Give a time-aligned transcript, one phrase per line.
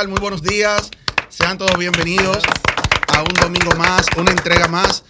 [0.00, 0.08] Tal?
[0.08, 0.88] Muy buenos días.
[1.28, 2.42] Sean todos bienvenidos
[3.08, 5.04] a un domingo más, una entrega más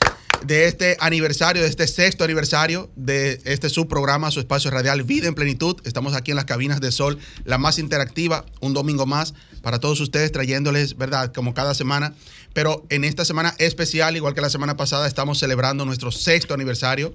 [0.44, 5.36] de este aniversario, de este sexto aniversario de este subprograma, su espacio radial Vida en
[5.36, 5.76] Plenitud.
[5.84, 10.00] Estamos aquí en las cabinas de Sol, la más interactiva, un domingo más para todos
[10.00, 11.32] ustedes, trayéndoles, ¿verdad?
[11.32, 12.14] Como cada semana.
[12.52, 17.12] Pero en esta semana especial, igual que la semana pasada, estamos celebrando nuestro sexto aniversario.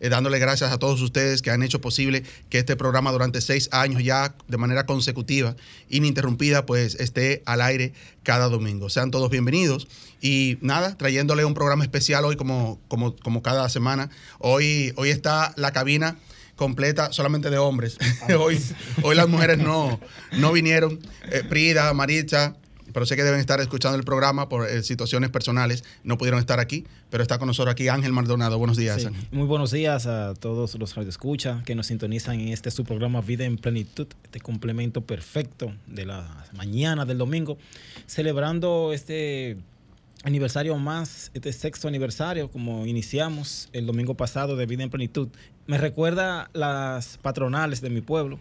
[0.00, 3.68] Eh, dándole gracias a todos ustedes que han hecho posible que este programa durante seis
[3.72, 5.56] años ya de manera consecutiva,
[5.88, 8.90] ininterrumpida, pues esté al aire cada domingo.
[8.90, 9.88] Sean todos bienvenidos.
[10.20, 14.10] Y nada, trayéndole un programa especial hoy como, como, como cada semana.
[14.38, 16.18] Hoy, hoy está la cabina
[16.56, 17.96] completa solamente de hombres.
[18.38, 18.60] hoy,
[19.02, 19.98] hoy las mujeres no,
[20.32, 20.98] no vinieron.
[21.30, 22.56] Eh, Prida, Maritza,
[22.92, 25.84] pero sé que deben estar escuchando el programa por eh, situaciones personales.
[26.04, 28.58] No pudieron estar aquí, pero está con nosotros aquí Ángel Maldonado.
[28.58, 29.28] Buenos días, Sí, Ángel.
[29.30, 33.20] Muy buenos días a todos los que escucha que nos sintonizan en este su programa
[33.20, 37.58] Vida en Plenitud, este complemento perfecto de la mañana del domingo,
[38.06, 39.56] celebrando este
[40.24, 45.28] aniversario más, este sexto aniversario, como iniciamos el domingo pasado de Vida en Plenitud.
[45.66, 48.40] Me recuerda las patronales de mi pueblo.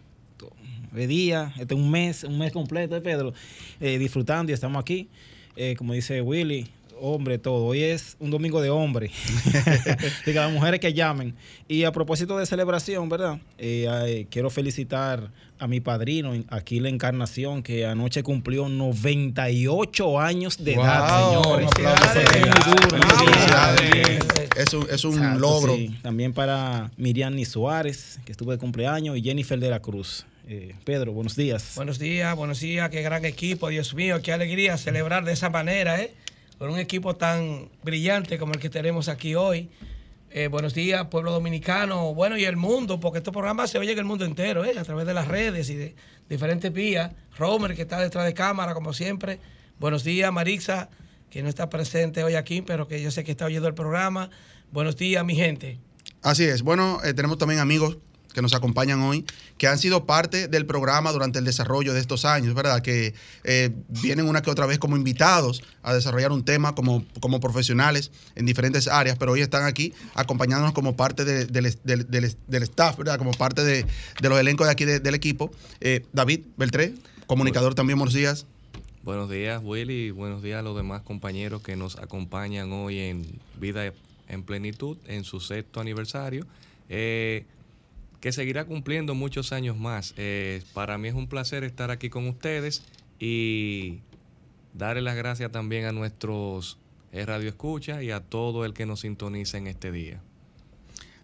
[0.92, 3.34] De día, este un mes, un mes completo de Pedro,
[3.80, 5.10] eh, disfrutando y estamos aquí.
[5.56, 6.68] Eh, como dice Willy,
[7.02, 7.66] hombre todo.
[7.66, 9.12] Hoy es un domingo de hombre.
[10.26, 11.36] que las mujeres que llamen.
[11.68, 13.40] Y a propósito de celebración, ¿verdad?
[13.58, 20.64] Eh, eh, quiero felicitar a mi padrino, aquí la Encarnación, que anoche cumplió 98 años
[20.64, 21.70] de edad, señores.
[24.56, 25.76] Es un, es un Exacto, logro.
[25.76, 25.96] sí.
[26.02, 30.26] También para Miriam Suárez, que estuvo de cumpleaños, y Jennifer de la Cruz.
[30.48, 31.74] Eh, Pedro, buenos días.
[31.76, 36.02] Buenos días, buenos días, qué gran equipo, Dios mío, qué alegría celebrar de esa manera,
[36.02, 36.14] ¿eh?
[36.58, 39.70] Con un equipo tan brillante como el que tenemos aquí hoy.
[40.32, 44.00] Eh, buenos días, pueblo dominicano, bueno, y el mundo, porque este programa se oye en
[44.00, 44.74] el mundo entero, ¿eh?
[44.78, 45.96] A través de las redes y de
[46.28, 47.12] diferentes vías.
[47.38, 49.40] Romer, que está detrás de cámara, como siempre.
[49.80, 50.90] Buenos días, Marixa,
[51.30, 54.32] que no está presente hoy aquí, pero que yo sé que está oyendo el programa.
[54.72, 55.80] Buenos días, mi gente.
[56.24, 56.64] Así es.
[56.64, 58.00] Bueno, eh, tenemos también amigos
[58.38, 59.26] que nos acompañan hoy,
[59.58, 62.84] que han sido parte del programa durante el desarrollo de estos años, ¿verdad?
[62.84, 67.40] Que eh, vienen una que otra vez como invitados a desarrollar un tema como, como
[67.40, 73.18] profesionales en diferentes áreas, pero hoy están aquí acompañándonos como parte de- del, staff, ¿verdad?
[73.18, 73.88] Como parte de,
[74.22, 75.50] los elencos de aquí de- del equipo.
[75.82, 76.94] Eh, David Beltré,
[77.26, 78.46] comunicador también, buenos días.
[79.02, 80.06] Buenos días, Willy.
[80.08, 83.26] y Buenos días a los demás compañeros que nos acompañan hoy en
[83.60, 83.92] Vida
[84.28, 86.46] en Plenitud, en su sexto aniversario,
[86.88, 87.46] eh,
[88.20, 90.14] que seguirá cumpliendo muchos años más.
[90.18, 92.84] Eh, para mí es un placer estar aquí con ustedes
[93.20, 94.00] y
[94.74, 96.78] darle las gracias también a nuestros
[97.12, 100.22] eh, radioescuchas y a todo el que nos sintoniza en este día.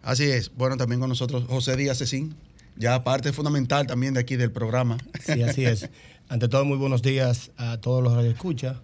[0.02, 0.54] Así es.
[0.56, 2.36] Bueno, también con nosotros José Díaz Cecín,
[2.76, 4.98] ya parte fundamental también de aquí del programa.
[5.24, 5.90] Sí, así es.
[6.30, 8.78] Ante todo, muy buenos días a todos los radioescuchas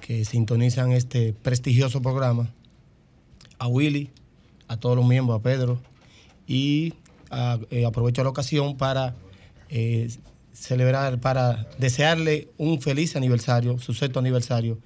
[0.00, 2.52] que sintonizan este prestigioso programa.
[3.58, 4.10] A Willy,
[4.66, 5.80] a todos los miembros, a Pedro.
[6.46, 6.94] Y
[7.70, 9.14] eh, aprovecho la ocasión para
[9.68, 10.10] eh,
[10.52, 14.78] celebrar, para desearle un feliz aniversario, su sexto aniversario,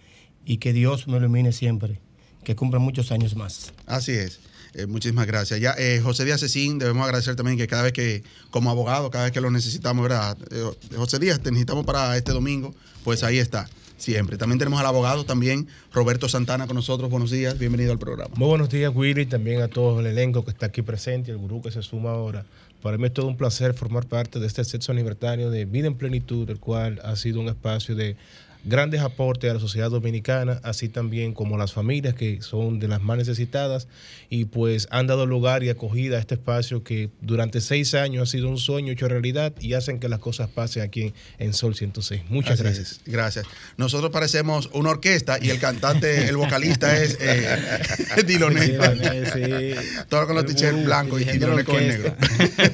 [0.45, 2.01] y que Dios me ilumine siempre,
[2.45, 3.73] que cumpla muchos años más.
[3.87, 4.41] Así es.
[4.77, 5.59] Eh, muchísimas gracias.
[5.59, 9.25] Ya, eh, José Díaz Cecín, debemos agradecer también que cada vez que, como abogado, cada
[9.25, 10.37] vez que lo necesitamos, ¿verdad?
[10.51, 14.37] Eh, José Díaz, te necesitamos para este domingo, pues ahí está, siempre.
[14.37, 17.11] También tenemos al abogado también, Roberto Santana con nosotros.
[17.11, 18.35] Buenos días, bienvenido al programa.
[18.37, 21.39] Muy buenos días, Willy, también a todo el elenco que está aquí presente y el
[21.39, 22.45] gurú que se suma ahora.
[22.83, 25.97] Para mí es todo un placer formar parte de este sexto aniversario de Vida en
[25.97, 28.17] Plenitud, el cual ha sido un espacio de
[28.67, 33.01] grandes aportes a la sociedad dominicana, así también como las familias que son de las
[33.01, 33.87] más necesitadas
[34.29, 38.31] y pues han dado lugar y acogida a este espacio que durante seis años ha
[38.31, 42.23] sido un sueño hecho realidad y hacen que las cosas pasen aquí en Sol 106.
[42.29, 42.93] Muchas Así gracias.
[42.93, 43.47] es, gracias.
[43.77, 47.83] Nosotros parecemos una orquesta y el cantante, el vocalista es eh,
[48.27, 48.77] Diloné.
[50.09, 52.17] Todo con los t-shirts blancos y Diloné con el negro.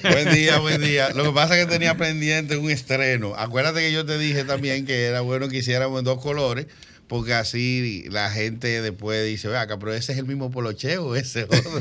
[0.03, 1.11] buen día, buen día.
[1.11, 3.35] Lo que pasa es que tenía pendiente un estreno.
[3.37, 6.67] Acuérdate que yo te dije también que era bueno que en dos colores.
[7.09, 11.45] Porque así la gente después dice, vea acá, pero ese es el mismo polocheo ese
[11.45, 11.61] otro.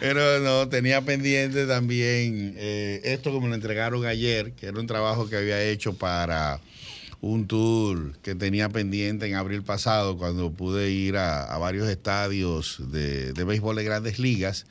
[0.00, 5.28] pero no, tenía pendiente también eh, esto como lo entregaron ayer, que era un trabajo
[5.28, 6.58] que había hecho para
[7.20, 12.82] un tour que tenía pendiente en abril pasado cuando pude ir a, a varios estadios
[12.90, 14.66] de, de béisbol de grandes ligas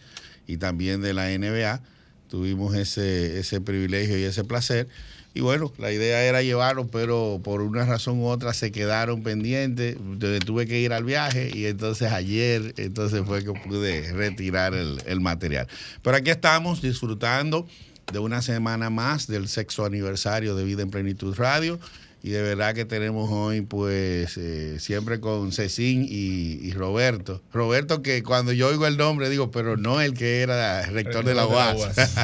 [0.46, 1.82] y también de la NBA.
[2.28, 4.90] Tuvimos ese, ese privilegio y ese placer.
[5.34, 9.96] Y bueno, la idea era llevarlos, pero por una razón u otra se quedaron pendientes.
[9.96, 15.02] Entonces, tuve que ir al viaje y entonces ayer, entonces fue que pude retirar el,
[15.06, 15.68] el material.
[16.02, 17.66] Pero aquí estamos disfrutando
[18.12, 21.80] de una semana más del sexto aniversario de Vida en Plenitud Radio.
[22.24, 27.42] Y de verdad que tenemos hoy, pues, eh, siempre con Cecín y, y Roberto.
[27.52, 31.34] Roberto, que cuando yo oigo el nombre digo, pero no el que era rector de
[31.34, 31.78] la UAS.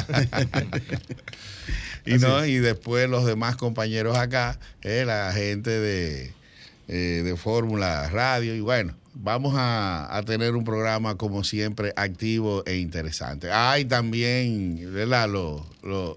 [2.06, 6.32] y, no, y después los demás compañeros acá, eh, la gente de,
[6.88, 8.54] eh, de Fórmula Radio.
[8.54, 13.50] Y bueno, vamos a, a, tener un programa como siempre activo e interesante.
[13.50, 15.28] Hay también ¿verdad?
[15.28, 15.62] Los,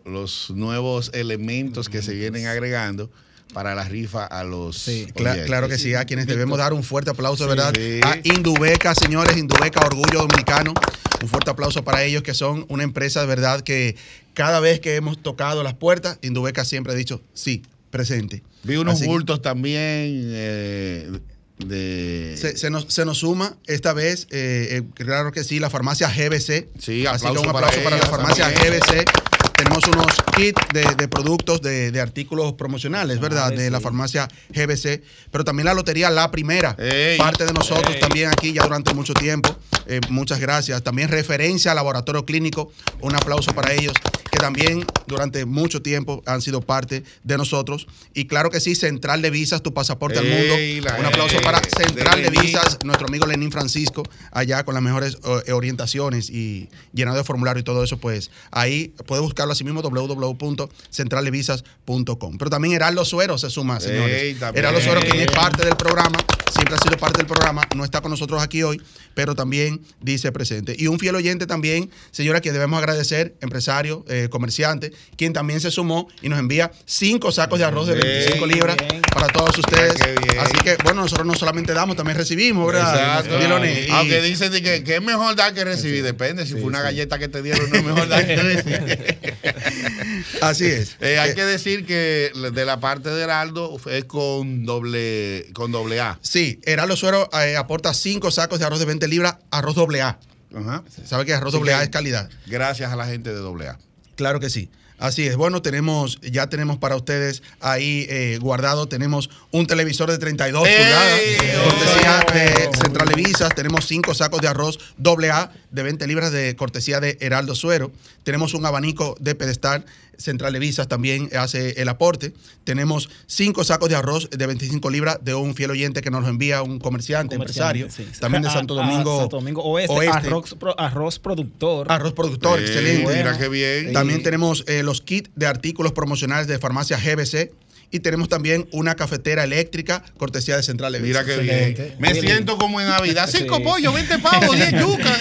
[0.06, 3.10] los nuevos elementos que se vienen agregando
[3.54, 4.78] para la rifa a los.
[4.78, 7.74] Sí, claro, claro que sí, a quienes debemos dar un fuerte aplauso, sí, ¿verdad?
[7.76, 8.00] Sí.
[8.04, 10.74] A Indubeca, señores, Indubeca, Orgullo Dominicano.
[11.22, 13.96] Un fuerte aplauso para ellos, que son una empresa de verdad que
[14.34, 18.44] cada vez que hemos tocado las puertas, Indubeca siempre ha dicho sí, presente.
[18.64, 20.32] Vi unos Así bultos que, también.
[20.34, 21.12] Eh,
[21.60, 22.36] de...
[22.38, 26.10] Se, se, nos, se, nos, suma esta vez, eh, eh, claro que sí, la farmacia
[26.10, 26.70] GBC.
[26.80, 28.80] Sí, Así que un aplauso para, para la farmacia también.
[28.80, 29.31] GBC
[29.64, 33.48] tenemos unos kits de, de productos, de, de, artículos promocionales, ¿verdad?
[33.48, 33.70] Ah, de sí.
[33.70, 38.02] la farmacia GBC, pero también la lotería La Primera, ey, parte de nosotros ey.
[38.02, 39.56] también aquí ya durante mucho tiempo.
[39.88, 40.82] Eh, muchas gracias.
[40.84, 42.72] También referencia al laboratorio clínico,
[43.02, 43.94] un aplauso para ellos,
[44.32, 47.88] que también durante mucho tiempo han sido parte de nosotros.
[48.14, 50.98] Y claro que sí, Central de Visas, tu pasaporte ey, al mundo.
[51.00, 55.18] Un aplauso para Central de, de Visas, nuestro amigo Lenín Francisco, allá con las mejores
[55.24, 59.82] uh, orientaciones y llenado de formulario y todo eso, pues ahí puede buscarlo así mismo
[59.82, 62.38] www.centraldevisas.com.
[62.38, 64.22] Pero también Heraldo Suero se suma, señores.
[64.22, 66.18] Ey, Heraldo Suero, que es parte del programa,
[66.52, 68.82] siempre ha sido parte del programa, no está con nosotros aquí hoy,
[69.14, 70.76] pero también dice presente.
[70.78, 75.72] Y un fiel oyente también, señora, que debemos agradecer, empresario, eh, comerciante, quien también se
[75.72, 79.02] sumó y nos envía cinco sacos de arroz de 25 bien, libras bien.
[79.14, 79.96] para todos ustedes.
[80.40, 83.22] Así que, bueno, nosotros no solamente damos, también recibimos, ¿verdad?
[83.22, 83.66] Exacto.
[83.66, 86.46] Y, Aunque dicen que, que, es mejor dar que recibir, depende.
[86.46, 86.86] Si sí, fue una sí.
[86.86, 89.18] galleta que te dieron, no es mejor dar que recibir.
[90.42, 90.98] Así es.
[91.02, 96.00] Eh, hay que decir que de la parte de Heraldo es con doble, con doble
[96.00, 96.20] A.
[96.22, 100.20] Sí, Heraldo Suero eh, aporta cinco sacos de arroz de 20 libras, arroz doble A.
[100.56, 100.84] Ajá.
[101.06, 102.30] ¿Sabe que arroz doble A es calidad?
[102.48, 103.80] Gracias a la gente de doble A.
[104.16, 104.70] Claro que sí.
[105.02, 105.36] Así es.
[105.36, 110.78] Bueno, tenemos, ya tenemos para ustedes ahí eh, guardado, tenemos un televisor de 32 ¡Ey!
[110.78, 111.20] pulgadas,
[111.66, 116.56] cortesía de Central Visas, tenemos cinco sacos de arroz doble A de 20 libras de
[116.56, 119.86] cortesía de Heraldo Suero, tenemos un abanico de pedestal,
[120.22, 122.34] Central Visas también hace el aporte,
[122.64, 126.30] tenemos cinco sacos de arroz de 25 libras de un fiel oyente que nos lo
[126.30, 128.20] envía un comerciante, comerciante empresario, sí.
[128.20, 130.28] también de Santo Domingo, a, Santo Domingo Oeste, Oeste.
[130.28, 131.92] Arroz, arroz, productor.
[131.92, 133.16] Arroz productor, sí, excelente.
[133.16, 133.94] Mira qué bien.
[133.94, 137.52] También tenemos eh, los kits de artículos promocionales de farmacia GBC
[137.92, 141.96] y tenemos también una cafetera eléctrica cortesía de Central de Mira qué bien.
[142.00, 143.30] Me siento como en Navidad.
[143.32, 143.64] Cinco sí.
[143.64, 145.20] pollos, 20 pavos, 10 yucas.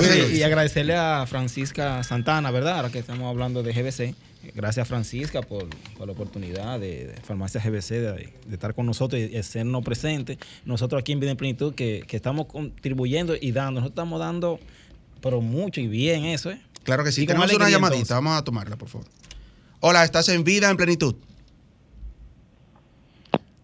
[0.00, 0.36] ¿qué?
[0.36, 2.76] Y agradecerle a Francisca Santana, ¿verdad?
[2.76, 4.14] Ahora que estamos hablando de GBC.
[4.54, 8.12] Gracias, Francisca, por, por la oportunidad de, de Farmacia GBC de,
[8.46, 10.38] de, estar con nosotros y hacernos presentes.
[10.64, 13.80] Nosotros aquí en Vida en Plenitud, que, que estamos contribuyendo y dando.
[13.80, 14.60] Nosotros estamos dando,
[15.20, 16.60] pero mucho y bien eso, ¿eh?
[16.88, 17.26] Claro que sí.
[17.26, 17.96] Tenemos una llamadita.
[17.96, 18.14] Entonces.
[18.14, 19.06] Vamos a tomarla, por favor.
[19.80, 21.16] Hola, ¿estás en Vida en Plenitud?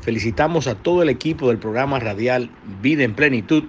[0.00, 3.64] felicitamos a todo el equipo del programa radial Vida en Plenitud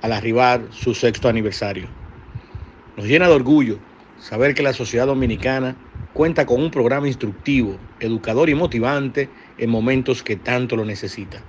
[0.00, 1.86] al arribar su sexto aniversario.
[2.96, 3.78] Nos llena de orgullo
[4.18, 5.76] saber que la sociedad dominicana
[6.12, 9.28] cuenta con un programa instructivo, educador y motivante
[9.58, 11.42] en momentos que tanto lo necesita.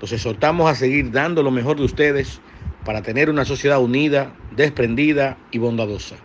[0.00, 2.40] Los exhortamos a seguir dando lo mejor de ustedes
[2.84, 6.16] para tener una sociedad unida, desprendida y bondadosa.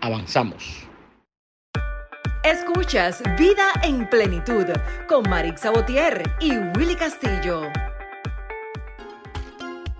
[0.00, 0.86] Avanzamos.
[2.44, 4.66] Escuchas Vida en Plenitud
[5.08, 7.62] con Marix Sabotier y Willy Castillo.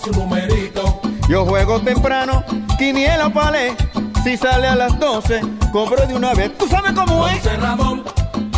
[0.00, 1.00] Su numerito.
[1.28, 2.44] Yo juego temprano,
[2.78, 3.74] quiniela palé.
[4.24, 5.40] Si sale a las 12,
[5.72, 6.56] cobro de una vez.
[6.58, 7.60] ¿Tú sabes cómo Lo es?
[7.60, 8.04] Ramón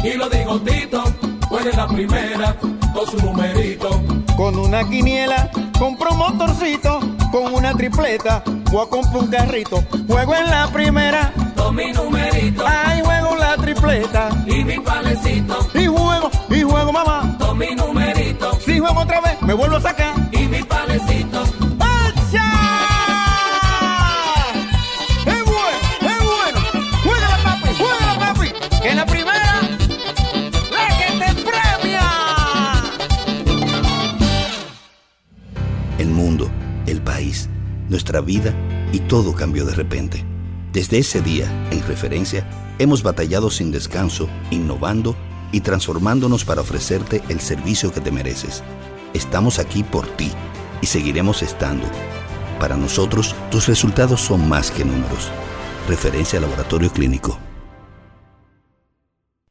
[0.02, 1.02] y lo digo Tito.
[1.48, 2.56] Juega en la primera
[2.94, 4.02] con su numerito.
[4.36, 7.00] Con una quiniela, compro un motorcito.
[7.32, 9.84] Con una tripleta, voy a comprar un carrito.
[10.06, 11.32] Juego en la primera.
[11.56, 12.64] Con mi numerito.
[12.66, 14.28] Ay, juego la tripleta.
[14.46, 15.58] Y mi palecito.
[15.74, 17.36] Y juego, y juego, mamá.
[17.38, 18.58] Con mi numerito.
[18.64, 20.17] Si juego otra vez, me vuelvo a sacar.
[37.98, 38.54] Nuestra vida
[38.92, 40.24] y todo cambió de repente.
[40.72, 45.16] Desde ese día, en referencia, hemos batallado sin descanso, innovando
[45.50, 48.62] y transformándonos para ofrecerte el servicio que te mereces.
[49.14, 50.30] Estamos aquí por ti
[50.80, 51.88] y seguiremos estando.
[52.60, 55.32] Para nosotros, tus resultados son más que números.
[55.88, 57.36] Referencia Laboratorio Clínico.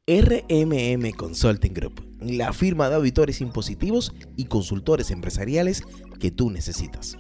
[0.08, 5.84] RMM Consulting Group, la firma de auditores impositivos y consultores empresariales
[6.18, 7.18] que tú necesitas.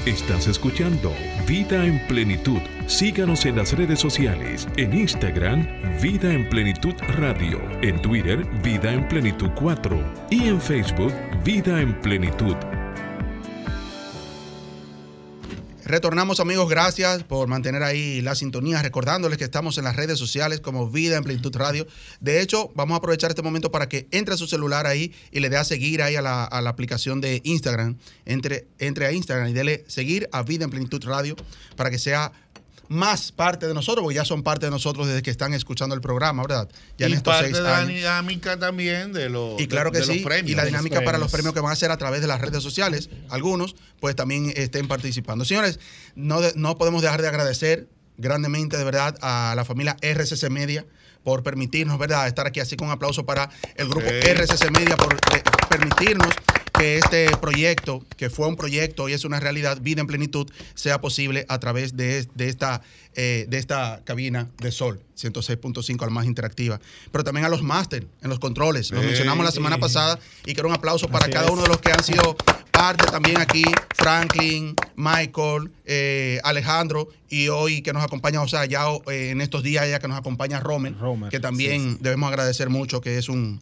[0.06, 1.12] Estás escuchando
[1.48, 2.60] Vida en Plenitud.
[2.86, 4.68] Síganos en las redes sociales.
[4.78, 5.66] En Instagram,
[6.00, 7.60] Vida en Plenitud Radio.
[7.82, 10.28] En Twitter, Vida en Plenitud 4.
[10.30, 11.12] Y en Facebook,
[11.44, 12.56] Vida en Plenitud.
[15.86, 20.60] Retornamos amigos, gracias por mantener ahí la sintonía, recordándoles que estamos en las redes sociales
[20.60, 21.86] como Vida en Plenitud Radio.
[22.20, 25.42] De hecho, vamos a aprovechar este momento para que entre a su celular ahí y
[25.42, 28.00] le dé a seguir ahí a la, a la aplicación de Instagram.
[28.26, 31.36] Entre, entre a Instagram y dele seguir a Vida en Plenitud Radio
[31.76, 32.32] para que sea
[32.90, 36.02] más parte de nosotros, porque ya son parte de nosotros desde que están escuchando el
[36.02, 36.70] programa, ¿verdad?
[36.98, 37.90] Ya y en estos parte seis de la años.
[37.96, 40.52] dinámica también de los, Y claro de- que de sí, los premios.
[40.52, 41.32] y la los dinámica para los premios.
[41.32, 44.88] premios que van a hacer a través de las redes sociales, algunos pues también estén
[44.88, 45.46] participando.
[45.46, 45.80] Señores,
[46.16, 47.88] no, de- no podemos dejar de agradecer
[48.18, 50.86] grandemente de verdad a la familia RCC Media
[51.24, 54.28] por permitirnos, ¿verdad?, estar aquí así con un aplauso para el grupo Sí.
[54.30, 56.30] RCC Media por eh, permitirnos
[56.78, 61.00] que este proyecto, que fue un proyecto y es una realidad, Vida en Plenitud, sea
[61.00, 62.82] posible a través de, de esta,
[63.16, 66.80] eh, de esta cabina de Sol 106.5, la más interactiva.
[67.12, 68.92] Pero también a los máster en los controles.
[68.92, 71.52] Lo mencionamos la semana pasada y quiero un aplauso para Así cada es.
[71.52, 72.36] uno de los que han sido
[72.72, 73.64] parte también aquí,
[73.96, 79.64] Franklin, Michael, eh, Alejandro y hoy que nos acompaña, o sea, ya eh, en estos
[79.64, 80.94] días ya que nos acompaña Romer,
[81.30, 83.62] que también debemos agradecer mucho, que es un...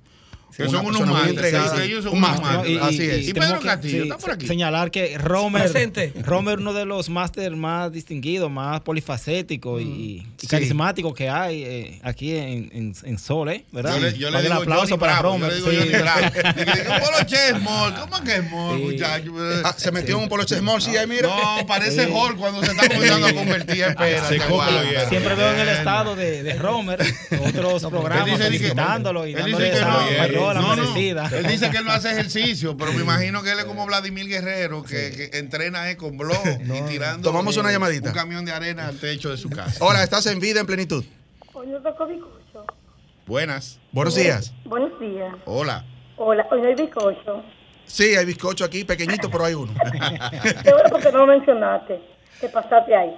[0.55, 3.27] Que son unos sí, ellos son un unos máster, así es.
[3.29, 4.47] Y tenemos Pedro que- Castillo sí, está por aquí.
[4.47, 6.13] Señalar que Romer, Presente.
[6.23, 10.47] Romer uno de los máster más distinguidos, más polifacéticos y, y Sí.
[10.47, 13.65] carismáticos que hay eh, aquí en, en, en Sol, ¿eh?
[13.71, 13.95] ¿verdad?
[13.95, 15.49] Yo le, yo le digo aplauso Johnny para Bravo, Romer.
[15.51, 15.77] Yo le digo sí.
[15.91, 16.21] Johnny Bravo.
[16.55, 17.93] Digo, digo, Polo Che Small.
[17.99, 19.33] ¿Cómo que Small, muchacho?
[19.63, 21.29] Ah, se metió en un polo small, sí, ahí mira.
[21.29, 22.05] No, parece.
[22.13, 24.29] Hall cuando se está comenzando a convertir en pera.
[24.29, 25.09] Lo hielo.
[25.09, 26.99] Siempre veo en el estado de, Romer
[27.39, 30.75] otros programas felicitándolo y dándole esa no, no, no.
[30.75, 31.29] merecida.
[31.31, 34.27] Él dice que él no hace ejercicio, pero me imagino que él es como Vladimir
[34.27, 38.09] Guerrero, que, que entrena eh, con blog y tirando Tomamos una eh, llamadita.
[38.09, 39.83] un camión de arena al techo de su casa.
[39.85, 41.03] Hola, estás en vida en plenitud.
[41.53, 42.65] Hoy no tocó bizcocho.
[43.25, 43.79] Buenas.
[43.91, 44.53] Buenos días.
[44.65, 45.33] Buenos días.
[45.45, 45.85] Hola.
[46.17, 47.43] Hola, hoy no hay bizcocho.
[47.85, 49.73] Sí, hay bizcocho aquí, pequeñito, pero hay uno.
[50.63, 51.99] Qué bueno porque no lo mencionaste.
[52.39, 53.15] Te pasaste ahí.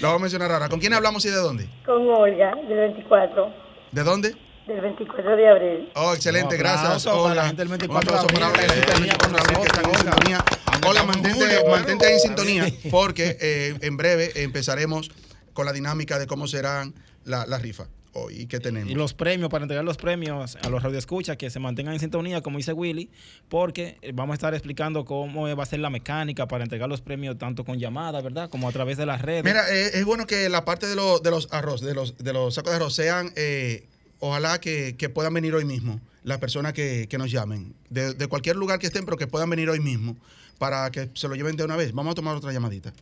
[0.00, 0.68] Lo vamos a mencionar ahora.
[0.68, 1.68] ¿Con quién hablamos y de dónde?
[1.84, 3.52] Con Olga, del 24.
[3.90, 4.34] ¿De dónde?
[4.70, 5.92] Del 24 de abril.
[5.96, 7.04] Oh, excelente, gracias.
[7.06, 7.34] Hola.
[7.34, 9.10] la gente del 24 Un aplauso de para abril, Olga y la que gente del
[9.10, 10.44] está en 24 de abril que están en sintonía.
[10.86, 15.10] Hola, mantente, mantente ahí en sintonía porque eh, en breve empezaremos
[15.54, 18.90] con la dinámica de cómo serán la, la rifa hoy y qué tenemos.
[18.90, 22.40] Y los premios, para entregar los premios a los radioescuchas que se mantengan en sintonía,
[22.40, 23.10] como dice Willy,
[23.48, 27.00] porque eh, vamos a estar explicando cómo va a ser la mecánica para entregar los
[27.00, 28.48] premios tanto con llamadas, ¿verdad?
[28.48, 29.44] Como a través de las redes.
[29.44, 32.32] Mira, eh, es bueno que la parte de, los de los arroz, de los, de
[32.32, 33.88] los sacos de arroz sean, eh,
[34.20, 38.26] ojalá que, que puedan venir hoy mismo las personas que, que nos llamen, de, de
[38.28, 40.16] cualquier lugar que estén, pero que puedan venir hoy mismo
[40.58, 41.92] para que se lo lleven de una vez.
[41.92, 42.92] Vamos a tomar otra llamadita.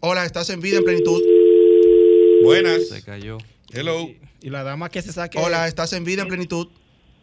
[0.00, 1.22] Hola, estás en vida en plenitud.
[2.44, 2.88] Buenas.
[2.88, 3.38] Se cayó.
[3.72, 4.08] Hello.
[4.42, 5.38] Y la dama que se saque.
[5.38, 6.68] Hola, estás en vida en plenitud.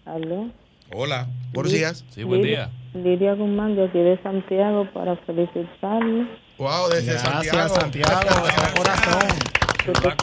[0.06, 0.52] Aló.
[0.92, 1.28] Hola.
[1.54, 2.04] Buenos días.
[2.10, 2.72] Sí, buen día.
[2.94, 6.28] Lidia Guzmán, de aquí de Santiago, para felicitarle.
[6.58, 7.76] Wow, desde Gracias, Santiago.
[7.76, 9.63] Santiago, corazón.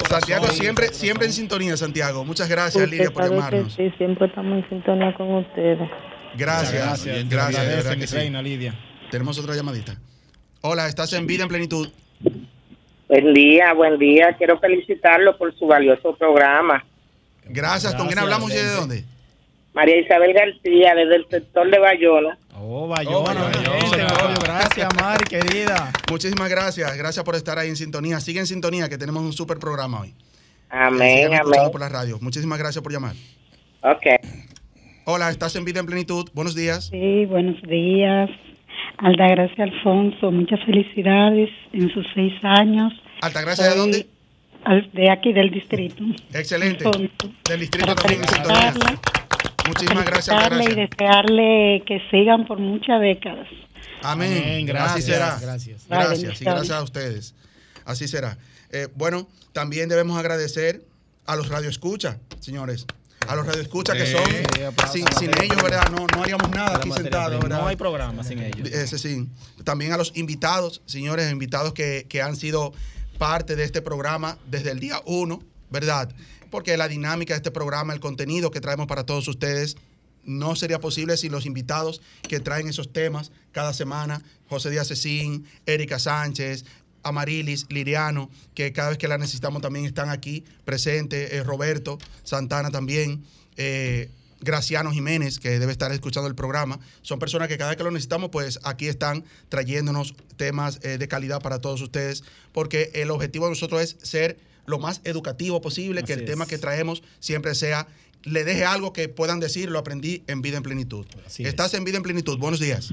[0.08, 2.24] Santiago siempre, siempre en sintonía, Santiago.
[2.24, 3.72] Muchas gracias, Usted Lidia, por llamarnos.
[3.74, 5.90] sí, siempre estamos en sintonía con ustedes.
[6.36, 8.12] Gracias, gracias, gracias.
[8.12, 8.74] reina Lidia.
[9.10, 9.96] Tenemos otra llamadita.
[10.62, 11.88] Hola, estás en vida en plenitud.
[13.08, 14.36] Buen día, buen día.
[14.38, 16.84] Quiero felicitarlo por su valioso programa.
[17.46, 17.94] Gracias.
[17.94, 19.04] ¿Con quién hablamos y de dónde?
[19.72, 22.36] María Isabel García, desde el sector de Bayona.
[22.58, 25.90] Oh, Bayona, gente, oye, gracias, Mari, querida.
[26.10, 26.96] Muchísimas gracias.
[26.96, 28.20] Gracias por estar ahí en sintonía.
[28.20, 30.14] Sigue en sintonía, que tenemos un súper programa hoy.
[30.68, 31.70] Amén, amén.
[31.72, 32.18] por la radio.
[32.20, 33.14] Muchísimas gracias por llamar.
[33.82, 34.06] Ok.
[35.06, 36.28] Hola, estás en vida en plenitud.
[36.34, 36.88] Buenos días.
[36.90, 38.28] Sí, buenos días.
[38.98, 42.92] Altagracia Alfonso, muchas felicidades en sus seis años.
[43.22, 44.06] Altagracia, ¿de dónde?
[44.64, 46.04] Al- De aquí del distrito.
[46.34, 46.84] Excelente.
[46.84, 47.10] Alfonso.
[47.48, 48.20] Del distrito Para también
[49.68, 53.46] Muchísimas gracias, felicitarle y desearle que sigan por muchas décadas.
[54.02, 54.32] Amén.
[54.32, 55.38] Amén, gracias, Así será.
[55.40, 55.86] gracias.
[55.88, 55.88] Gracias.
[55.88, 57.34] Vale, y gracias a ustedes.
[57.84, 58.38] Así será.
[58.70, 60.84] Eh, bueno, también debemos agradecer
[61.26, 62.86] a los radioescuchas, señores.
[63.28, 65.90] A los radioescuchas que Sí, son, sí, aplausos, sin, ellos, ¿verdad?
[65.90, 67.40] No, no haríamos nada aquí sentados.
[67.42, 67.60] ¿verdad?
[67.60, 68.68] No hay programa sin ellos.
[68.70, 69.28] Ese sí.
[69.62, 72.72] También a los invitados, señores, invitados que, que han sido
[73.18, 76.10] parte de este programa desde el día uno, ¿verdad?
[76.50, 79.76] Porque la dinámica de este programa, el contenido que traemos para todos ustedes,
[80.24, 84.22] no sería posible sin los invitados que traen esos temas cada semana.
[84.48, 86.64] José Díaz Cecín, Erika Sánchez,
[87.02, 91.32] Amarilis, Liriano, que cada vez que la necesitamos también están aquí presentes.
[91.32, 93.24] eh, Roberto Santana también.
[93.56, 94.10] eh,
[94.42, 96.80] Graciano Jiménez, que debe estar escuchando el programa.
[97.02, 101.08] Son personas que cada vez que lo necesitamos, pues aquí están trayéndonos temas eh, de
[101.08, 106.02] calidad para todos ustedes, porque el objetivo de nosotros es ser lo más educativo posible,
[106.02, 106.26] que el es.
[106.26, 107.86] tema que traemos siempre sea,
[108.22, 111.06] le deje algo que puedan decir, lo aprendí en vida en plenitud.
[111.38, 112.92] Estás en vida en plenitud, buenos días.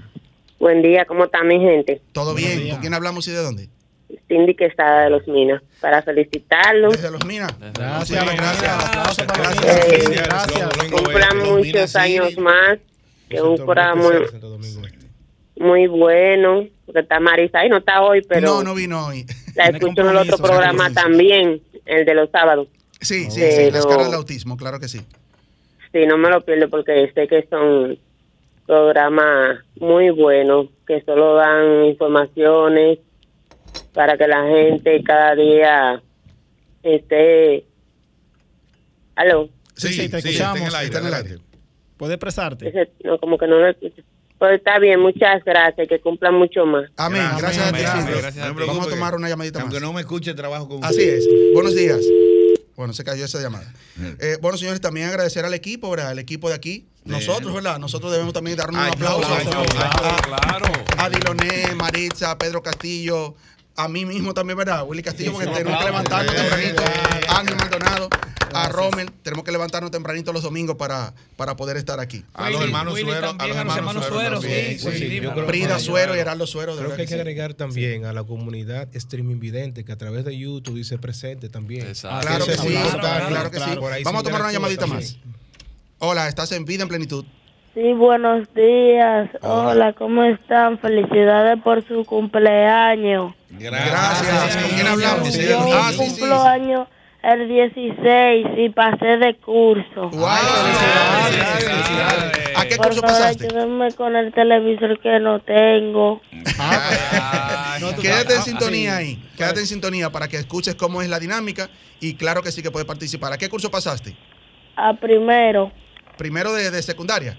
[0.59, 2.01] Buen día, ¿cómo está mi gente?
[2.13, 2.69] ¿Todo bien?
[2.69, 3.69] ¿Con quién hablamos y de dónde?
[4.29, 5.61] Cindy que está de los Minas.
[5.81, 6.89] Para felicitarlo.
[6.91, 7.53] Desde los Minas.
[7.73, 9.19] Gracias, gracias.
[9.65, 10.69] Eh, Gracias.
[10.91, 12.79] Cumplan muchos años más.
[13.29, 14.25] Que un programa muy,
[15.57, 16.65] muy bueno.
[16.85, 19.25] Porque está Marisa ahí, no está hoy, pero No, no vino hoy.
[19.57, 22.67] La escucho en el otro programa también, el de los sábados.
[23.01, 25.01] Sí, sí, sí, Pero- las caras del autismo, claro que sí.
[25.91, 27.97] Sí, no me lo pierdo porque sé que son
[28.65, 32.99] programas muy buenos, que solo dan informaciones
[33.93, 36.01] para que la gente cada día
[36.83, 37.65] esté...
[39.15, 39.49] ¿Aló?
[39.75, 40.57] Sí, sí, te sí, escuchamos.
[40.57, 41.43] está en el aire, Está en el adelante.
[41.97, 42.89] ¿Puedes expresarte?
[43.03, 44.01] No, como que no lo escucho.
[44.37, 46.89] Pues está bien, muchas gracias, que cumplan mucho más.
[46.97, 47.23] Amén.
[47.39, 48.63] Gracias, a ti, amén, gracias a ti.
[48.67, 49.83] Vamos a tomar una llamadita Aunque más.
[49.83, 51.27] no me escuche, trabajo con Así es.
[51.53, 51.99] Buenos días.
[52.75, 53.73] Bueno, se cayó esa llamada.
[54.19, 56.11] Eh, bueno, señores, también agradecer al equipo, ¿verdad?
[56.11, 56.87] El equipo de aquí.
[57.05, 57.79] Nosotros, ¿verdad?
[57.79, 59.33] Nosotros debemos también darnos un aplauso.
[59.33, 60.65] a, claro.
[60.97, 63.33] a Diloné, Maritza, Pedro Castillo,
[63.77, 64.83] a mí mismo también, ¿verdad?
[64.87, 66.83] Willy Castillo, porque tenemos que levantarnos tempranito.
[67.29, 68.09] Ángel Maldonado,
[68.53, 72.25] a Rommel, tenemos que levantarnos tempranito los domingos para, para poder estar aquí.
[72.33, 74.41] A los hermanos Suero, a los hermanos Suero.
[74.41, 77.13] Sí, sí, yo creo que- Brida Suero y Heraldo Suero, de Creo que hay que
[77.13, 77.19] sí.
[77.19, 81.85] agregar también a la comunidad streaming vidente que a través de YouTube dice presente también.
[81.87, 82.25] Exacto.
[82.27, 82.67] Claro que sí,
[82.99, 84.03] claro, que sí.
[84.03, 85.17] Vamos a tomar una llamadita más.
[85.99, 87.25] Hola, estás en Vida en Plenitud.
[87.77, 89.29] Sí, buenos días.
[89.43, 90.79] Hola, ¿cómo están?
[90.79, 93.35] Felicidades por su cumpleaños.
[93.51, 94.55] Gracias.
[94.57, 95.37] ¿Con quién hablamos?
[95.37, 96.03] Yo Ah, sí, sí.
[96.19, 96.87] cumplo año
[97.21, 100.09] el 16 y pasé de curso.
[102.55, 103.45] ¿A qué Por curso favor, pasaste?
[103.45, 106.19] ayúdenme con el televisor que no tengo.
[108.01, 109.23] Quédate en sintonía ahí.
[109.37, 112.71] Quédate en sintonía para que escuches cómo es la dinámica y claro que sí que
[112.71, 113.33] puedes participar.
[113.33, 114.15] ¿A qué curso pasaste?
[114.75, 115.71] A primero.
[116.17, 117.37] Primero de, de secundaria.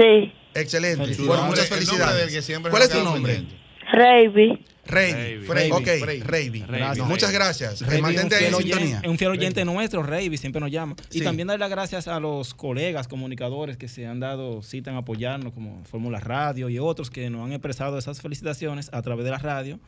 [0.00, 0.32] Sí.
[0.54, 1.14] Excelente.
[1.22, 2.18] Bueno, muchas felicidades.
[2.26, 3.44] del que siempre ¿Cuál es tu nombre?
[3.92, 4.64] Reiby.
[4.86, 5.38] Rey.
[5.46, 5.70] Reiby.
[5.72, 5.86] Ok,
[6.24, 6.60] Reiby.
[6.66, 7.06] Gracias.
[7.06, 7.82] Muchas gracias.
[8.00, 9.00] Mantente ahí en oyente- sintonía.
[9.02, 10.96] Es un fiel oyente nuestro, Reiby, siempre nos llama.
[11.12, 11.24] Y Sí.
[11.24, 15.52] también dar las gracias a los colegas comunicadores que se han dado cita en apoyarnos,
[15.52, 19.38] como Fórmula Radio y otros que nos han expresado esas felicitaciones a través de la
[19.38, 19.78] radio,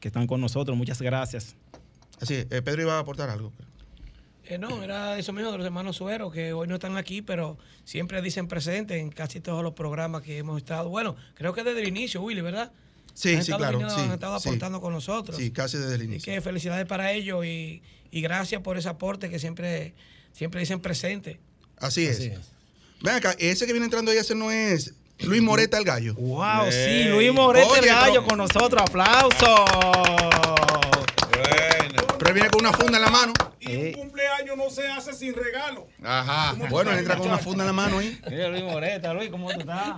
[0.00, 0.76] que están con nosotros.
[0.76, 1.54] Muchas gracias.
[2.20, 2.46] Así, es.
[2.50, 3.52] Eh, Pedro iba a aportar algo.
[4.50, 7.56] Eh, no, era eso mismo de los hermanos Suero, que hoy no están aquí, pero
[7.84, 10.88] siempre dicen presente en casi todos los programas que hemos estado.
[10.88, 12.72] Bueno, creo que desde el inicio, Willy, ¿verdad?
[13.14, 13.78] Sí, Han sí, claro.
[13.78, 14.48] viniendo, sí, han estado sí.
[14.48, 15.36] aportando con nosotros.
[15.36, 16.32] Sí, casi desde el Así inicio.
[16.34, 19.94] que felicidades para ellos y, y gracias por ese aporte que siempre,
[20.32, 21.38] siempre dicen presente.
[21.78, 22.18] Así es.
[23.02, 26.14] Ven acá, ese que viene entrando ahí, ese no es Luis Moreta el gallo.
[26.14, 28.82] Wow, sí, Luis Morete Oye, el gallo pero- con nosotros.
[28.82, 29.60] ¡Aplausos!
[32.18, 33.32] Pero él viene con una funda en la mano.
[33.98, 34.10] Un
[34.50, 35.88] cumpleaños no se hace sin regalo.
[36.02, 36.54] Ajá.
[36.70, 38.18] Bueno, él entra con una funda en la mano ahí.
[38.30, 39.96] Mira, Luis Moreta, Luis, ¿cómo tú estás?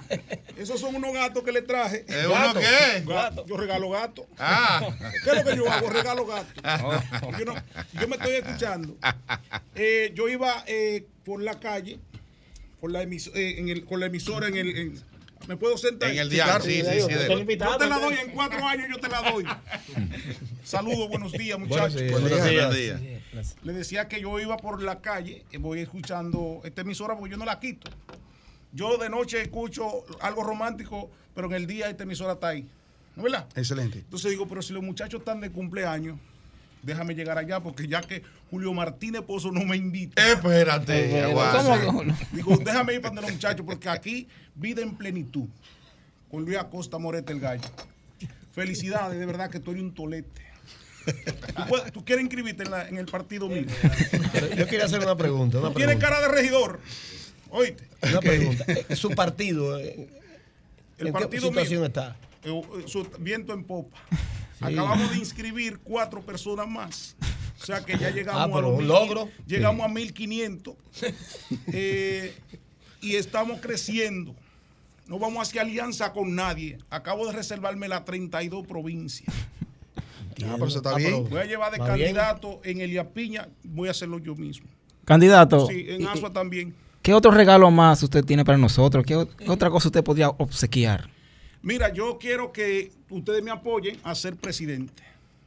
[0.57, 2.05] Esos son unos gatos que le traje.
[2.09, 3.03] ¿Eh, uno qué?
[3.07, 3.45] Gato.
[3.47, 4.27] Yo regalo gatos.
[4.39, 4.87] Ah.
[5.25, 5.89] ¿Qué es lo que yo hago?
[5.91, 6.53] Regalo gatos.
[7.39, 7.55] Yo, no-
[8.01, 8.97] yo me estoy escuchando.
[9.75, 11.99] Eh, yo iba eh, por la calle,
[12.81, 14.77] por la emis- eh, en el- con la emisora en el.
[14.77, 15.13] en-
[15.49, 16.11] ¿Me puedo sentar?
[16.11, 18.99] En el diario, sí, sí, sí, de- Yo te la doy en cuatro años, yo
[18.99, 19.45] te la doy.
[20.65, 21.95] Saludos, buenos días, muchachos.
[22.11, 22.43] Buenos días.
[22.45, 23.01] Buenos días.
[23.63, 27.37] Le decía que yo iba por la calle, eh, voy escuchando esta emisora porque yo
[27.37, 27.91] no la quito.
[28.73, 32.69] Yo de noche escucho algo romántico, pero en el día esta emisora está ahí.
[33.17, 33.49] ¿No es verdad?
[33.55, 33.99] Excelente.
[33.99, 36.19] Entonces digo, pero si los muchachos están de cumpleaños,
[36.83, 40.27] déjame llegar allá porque ya que Julio Martínez Pozo no me invita.
[40.27, 41.85] Espérate, aguanta.
[41.85, 42.03] ¿Cómo?
[42.33, 45.49] Digo, déjame ir para donde los muchachos porque aquí vida en plenitud.
[46.31, 47.69] Con Luis Acosta Morete el Gallo.
[48.53, 50.52] Felicidades, de verdad que tú eres un tolete.
[51.05, 53.65] ¿Tú, puedes- tú quieres inscribirte en, la- en el partido mío?
[54.57, 55.59] Yo quería hacer una pregunta.
[55.59, 56.21] Una Tú tienes pregunta.
[56.21, 56.81] cara de regidor.
[57.51, 57.85] Oíste.
[58.03, 58.65] Una pregunta.
[58.69, 60.09] Eh, Su partido, eh,
[60.99, 62.17] El ¿en qué situación mío, está?
[62.45, 63.99] eh, su- viento en popa.
[64.11, 64.19] Sí.
[64.75, 67.17] Acabamos de inscribir cuatro personas más.
[67.61, 69.29] O sea que ya llegamos Ah, a los un mil- logro.
[69.47, 70.75] Llegamos a 1500.
[71.73, 72.35] Eh,
[73.01, 74.35] y estamos creciendo.
[75.07, 76.79] No vamos a hacer alianza con nadie.
[76.91, 79.33] Acabo de reservarme las 32 provincias.
[80.49, 81.29] Ah, pero eso está bien.
[81.29, 82.15] Voy a llevar de Va bien.
[82.15, 84.67] candidato en Elia Piña, voy a hacerlo yo mismo.
[85.05, 85.67] Candidato.
[85.67, 86.75] Sí, en y- Asua también.
[87.03, 89.05] ¿Qué otro regalo más usted tiene para nosotros?
[89.05, 91.11] ¿Qué, otra cosa usted podría obsequiar?
[91.61, 95.03] Mira, yo quiero que ustedes me apoyen a ser presidente.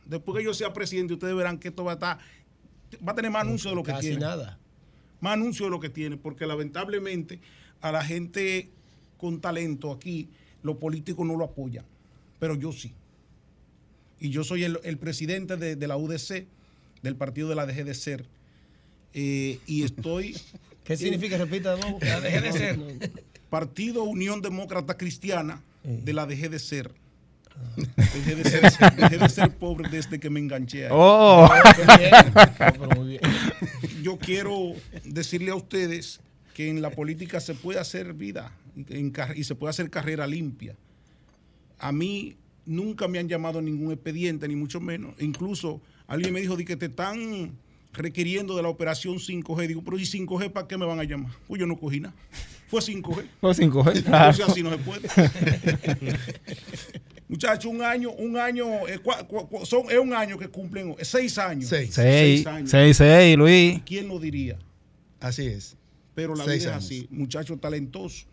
[0.05, 2.17] Después que yo sea presidente, ustedes verán que esto va a estar,
[3.07, 4.19] va a tener más anuncios de lo que Casi tiene.
[4.21, 4.57] nada.
[5.21, 7.39] Más anuncios de lo que tiene, porque lamentablemente
[7.81, 8.69] a la gente
[9.17, 10.27] con talento aquí,
[10.61, 11.85] los políticos no lo apoyan,
[12.39, 12.91] pero yo sí.
[14.19, 16.45] Y yo soy el, el presidente de, de la UDC,
[17.01, 18.25] del partido de la DG de Ser.
[19.13, 20.35] Eh, y estoy...
[20.83, 21.37] ¿Qué significa?
[21.37, 21.99] Repita de nuevo.
[22.01, 23.11] La DG de Ser.
[23.49, 26.91] Partido Unión Demócrata Cristiana de la DG de Ser.
[27.77, 30.91] Dejé de ser, dejé de ser pobre desde que me enganché ahí.
[30.93, 31.49] Oh.
[31.77, 32.11] Pero bien.
[32.35, 33.21] No, pero muy bien.
[34.03, 34.73] Yo quiero
[35.05, 36.19] decirle a ustedes
[36.53, 38.51] que en la política se puede hacer vida
[38.89, 40.75] en car- y se puede hacer carrera limpia.
[41.79, 45.13] A mí nunca me han llamado a ningún expediente, ni mucho menos.
[45.19, 47.51] E incluso alguien me dijo de que te están
[47.93, 49.67] requiriendo de la operación 5G.
[49.67, 51.31] Digo, pero ¿y 5G para qué me van a llamar?
[51.47, 52.13] Pues yo no cogí nada.
[52.67, 53.25] Fue 5G.
[53.41, 54.45] Fue 5G, Entonces claro.
[54.47, 55.07] así no se puede.
[57.27, 60.91] Muchachos, un año, un año, eh, cua- cua- cua- son, es un año que cumplen,
[60.99, 61.67] eh, seis años.
[61.69, 61.91] Seis.
[61.93, 62.69] Seis, años.
[62.69, 63.81] seis, seis, Luis.
[63.83, 64.59] ¿Quién lo diría?
[65.19, 65.75] Así es.
[66.13, 67.07] Pero la Seis vida es así.
[67.09, 68.25] Muchacho talentoso,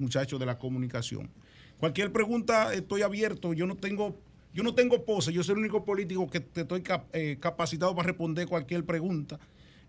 [0.00, 1.30] muchacho de la comunicación.
[1.78, 3.52] Cualquier pregunta estoy abierto.
[3.52, 4.16] Yo no tengo,
[4.54, 5.32] yo no tengo pose.
[5.32, 9.38] Yo soy el único político que te estoy cap- eh, capacitado para responder cualquier pregunta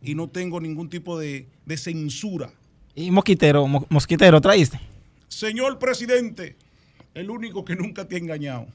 [0.01, 2.51] y no tengo ningún tipo de, de censura.
[2.93, 4.79] Y mosquitero, mo- mosquitero, ¿traíste?
[5.27, 6.55] Señor presidente,
[7.13, 8.67] el único que nunca te ha engañado.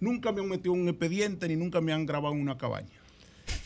[0.00, 2.88] Nunca me han metido en un expediente ni nunca me han grabado en una cabaña.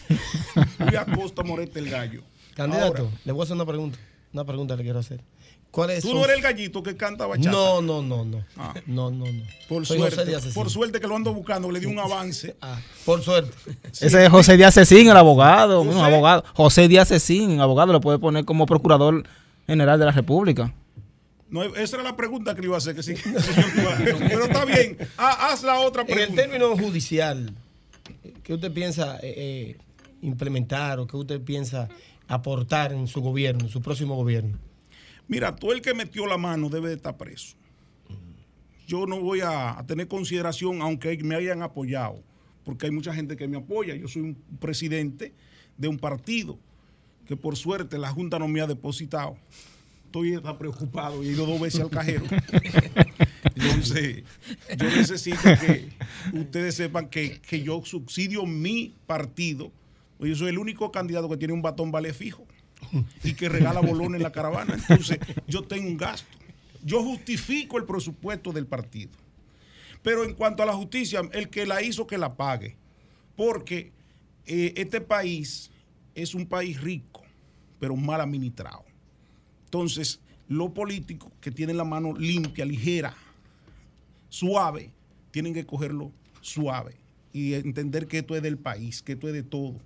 [0.78, 2.22] Luis Acosta Morete el gallo.
[2.54, 3.98] Candidato, Ahora, le voy a hacer una pregunta.
[4.32, 5.22] Una pregunta le quiero hacer.
[5.70, 7.50] ¿Cuál es tú no eres el gallito que canta bachata.
[7.50, 8.44] No, no, no, no.
[8.56, 8.74] Ah.
[8.86, 9.42] No, no, no.
[9.68, 12.56] Por Soy suerte, por suerte que lo ando buscando, le di un avance.
[13.04, 13.52] Por suerte.
[14.00, 15.84] Ese es José Díaz Cecín, el abogado.
[15.84, 15.96] José.
[15.96, 16.44] un abogado.
[16.54, 19.22] José Díaz Cecín, abogado, lo puede poner como procurador
[19.66, 20.74] general de la República.
[21.48, 22.96] No, esa era la pregunta que le iba a hacer.
[22.96, 23.14] Que sí,
[24.28, 24.96] pero está bien.
[25.16, 26.42] Ah, haz la otra En el pregunta.
[26.42, 27.52] término judicial,
[28.42, 29.76] ¿qué usted piensa eh, eh,
[30.22, 31.88] implementar o qué usted piensa
[32.26, 34.58] aportar en su gobierno, en su próximo gobierno?
[35.30, 37.56] Mira, todo el que metió la mano debe de estar preso.
[38.88, 42.20] Yo no voy a, a tener consideración, aunque me hayan apoyado,
[42.64, 43.94] porque hay mucha gente que me apoya.
[43.94, 45.32] Yo soy un presidente
[45.78, 46.58] de un partido
[47.28, 49.36] que por suerte la Junta no me ha depositado.
[50.06, 52.24] Estoy está preocupado y he ido dos veces al cajero.
[53.54, 54.24] Entonces,
[54.76, 55.90] yo necesito que
[56.32, 59.70] ustedes sepan que, que yo subsidio mi partido.
[60.18, 62.48] Yo soy el único candidato que tiene un batón vale fijo
[63.24, 64.74] y que regala bolones en la caravana.
[64.74, 66.28] Entonces, yo tengo un gasto.
[66.82, 69.10] Yo justifico el presupuesto del partido.
[70.02, 72.76] Pero en cuanto a la justicia, el que la hizo, que la pague.
[73.36, 73.92] Porque
[74.46, 75.70] eh, este país
[76.14, 77.22] es un país rico,
[77.78, 78.84] pero mal administrado.
[79.64, 83.14] Entonces, los políticos que tienen la mano limpia, ligera,
[84.28, 84.90] suave,
[85.30, 86.96] tienen que cogerlo suave
[87.32, 89.76] y entender que esto es del país, que esto es de todo.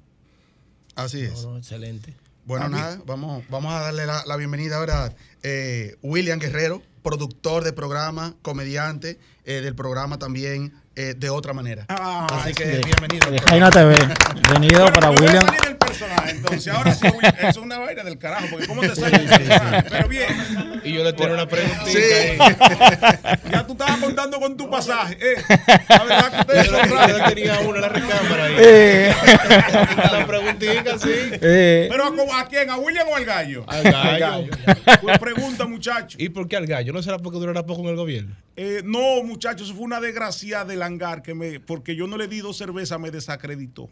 [0.94, 1.42] Así es.
[1.44, 2.14] No, no, excelente.
[2.46, 7.64] Bueno, nada, vamos, vamos a darle la, la bienvenida ahora a eh, William Guerrero, productor
[7.64, 11.84] de programa, comediante eh, del programa también eh, de otra manera.
[11.88, 13.30] Ah, Así que De- bienvenido.
[13.30, 13.96] de Jaina TV.
[14.34, 15.44] Bienvenido para voy a William.
[15.46, 18.80] salir del personaje, entonces ahora sí, William, eso es una vaina del carajo, porque ¿cómo
[18.82, 19.86] te sale del personaje?
[19.90, 20.80] Pero bien.
[20.84, 21.98] Y yo le tengo una preguntita Sí.
[21.98, 22.38] ahí.
[23.50, 25.16] Ya tú estabas contando con tu pasaje.
[25.20, 25.36] Eh.
[25.88, 27.18] La verdad que ustedes Yo son le- raros.
[27.18, 28.54] yo tenía una en la recámara ahí.
[28.58, 29.14] Eh.
[30.12, 31.10] Una preguntita, sí.
[31.40, 31.88] Eh.
[31.90, 32.70] Pero ¿a, a quién?
[32.70, 33.64] ¿A William o al gallo?
[33.68, 33.82] Al
[34.18, 34.46] gallo.
[35.02, 36.16] Pues pregunta, muchacho.
[36.20, 36.92] ¿Y por qué al gallo?
[36.92, 38.34] ¿No será porque durará poco en el gobierno?
[38.56, 42.28] Eh, no, muchachos, eso fue una desgracia del hangar que me, porque yo no le
[42.28, 43.88] di dos cervezas, me desacreditó.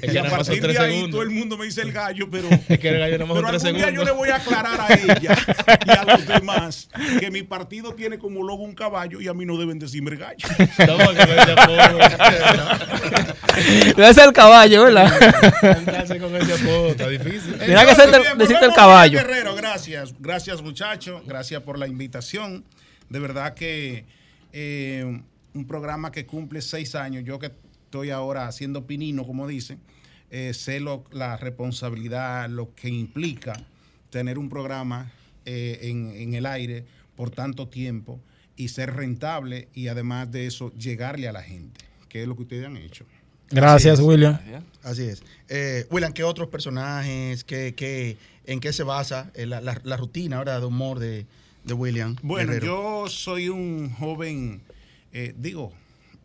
[0.00, 1.10] Es Y que a partir de ahí segundos.
[1.10, 3.58] todo el mundo me dice el gallo, pero, Es que el gallo pero algún día
[3.58, 4.04] yo segundos.
[4.06, 5.36] le voy a aclarar a ella
[5.86, 6.88] y a los demás
[7.20, 10.16] que mi partido tiene como logo un caballo y a mí no deben decirme el
[10.18, 10.48] gallo.
[13.96, 15.12] No es el caballo, ¿verdad?
[16.20, 17.56] Con ese apodo, está difícil.
[17.66, 17.94] Mira que
[18.36, 19.18] decirte el caballo.
[19.18, 20.14] Guerrero, gracias.
[20.18, 21.22] Gracias, muchachos.
[21.26, 22.64] Gracias por la invitación.
[23.12, 24.04] De verdad que
[24.52, 25.20] eh,
[25.54, 27.52] un programa que cumple seis años, yo que
[27.84, 29.78] estoy ahora haciendo pinino, como dicen,
[30.30, 33.52] eh, sé lo- la responsabilidad, lo que implica
[34.10, 35.10] tener un programa
[35.44, 36.84] eh, en, en el aire
[37.16, 38.18] por tanto tiempo
[38.56, 42.42] y ser rentable y además de eso llegarle a la gente, que es lo que
[42.42, 43.04] ustedes han hecho.
[43.50, 44.02] Gracias, Así.
[44.08, 44.38] William.
[44.82, 45.22] Así es.
[45.48, 49.96] Eh, William, ¿qué otros personajes, qué, qué, en qué se basa eh, la, la- la
[49.98, 51.26] rutina ahora de humor de,
[51.64, 52.16] de William?
[52.22, 53.04] Bueno, Guerrero?
[53.04, 54.62] yo soy un joven,
[55.12, 55.72] eh, digo,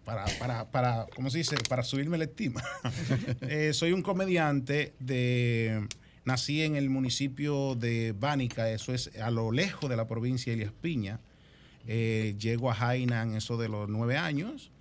[0.06, 1.58] para, para, para, ¿cómo se dice?
[1.67, 2.63] Para subirme la estima.
[3.41, 5.88] Eh, soy un comediante de,
[6.26, 10.56] nací en el municipio de Bánica, eso es a lo lejos de la provincia de
[10.56, 11.19] Elías Piña.
[11.88, 14.71] Eh, llego a Jaina en eso de los nueve años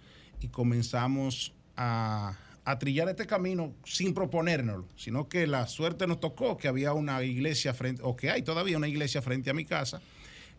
[0.40, 6.56] y comenzamos a, a trillar este camino sin proponérnoslo, sino que la suerte nos tocó
[6.56, 10.02] que había una iglesia frente, o que hay todavía una iglesia frente a mi casa,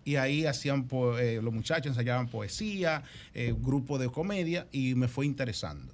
[0.07, 5.09] y ahí hacían, po- eh, los muchachos ensayaban poesía, eh, grupo de comedia, y me
[5.09, 5.93] fue interesando.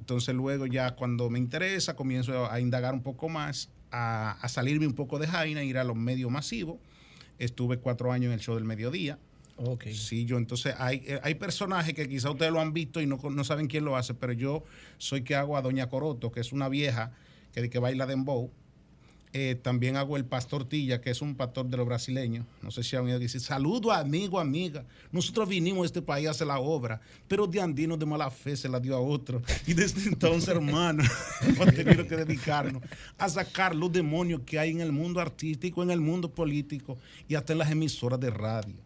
[0.00, 4.86] Entonces luego ya cuando me interesa, comienzo a indagar un poco más, a, a salirme
[4.86, 6.78] un poco de Jaina, ir a los medios masivos.
[7.38, 9.18] Estuve cuatro años en el show del mediodía.
[9.56, 9.88] Ok.
[9.92, 13.18] Sí, yo entonces hay, eh, hay personajes que quizá ustedes lo han visto y no,
[13.30, 14.64] no saben quién lo hace, pero yo
[14.96, 17.12] soy que hago a Doña Coroto, que es una vieja
[17.52, 18.50] que, que baila dembow.
[19.36, 22.46] Eh, también hago el pastor Tilla, que es un pastor de los brasileños.
[22.62, 24.84] No sé si han oído decir, saludo amigo, amiga.
[25.10, 28.56] Nosotros vinimos a este país a hacer la obra, pero de andino de mala fe
[28.56, 29.42] se la dio a otro.
[29.66, 31.02] Y desde entonces, hermano,
[31.42, 32.80] hemos tenido que dedicarnos
[33.18, 36.96] a sacar los demonios que hay en el mundo artístico, en el mundo político
[37.28, 38.83] y hasta en las emisoras de radio.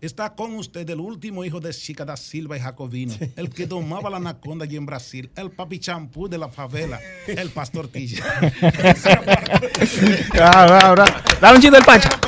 [0.00, 4.08] Está con usted el último hijo de Chica da Silva y Jacobino, el que domaba
[4.08, 8.22] la anaconda allí en Brasil, el papi champú de la favela, el pastor Tilla.
[10.40, 11.24] Ahora, ahora.
[11.40, 12.27] Dale un chiste del Pacha.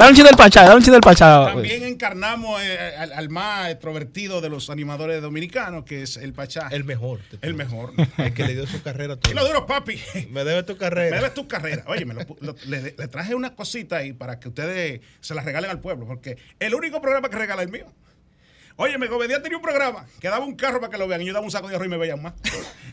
[0.00, 1.44] Dale un chiste del Pacha, dale un chiste del Pacha.
[1.52, 6.68] También encarnamos eh, al, al más extrovertido de los animadores dominicanos, que es el Pachá.
[6.70, 7.20] El mejor.
[7.42, 7.92] El mejor.
[8.16, 9.30] El que le dio su carrera a todo.
[9.30, 10.00] Y lo duro, papi.
[10.30, 11.10] Me debe tu carrera.
[11.10, 11.84] Me debes tu carrera.
[11.86, 15.34] Oye, me lo pu- lo- le, le traje una cosita ahí para que ustedes se
[15.34, 17.86] la regalen al pueblo, porque el único programa que regala es el mío.
[18.76, 21.26] Oye, me Gobedía tenía un programa que daba un carro para que lo vean y
[21.26, 22.32] yo daba un saco de arroz y me veían más.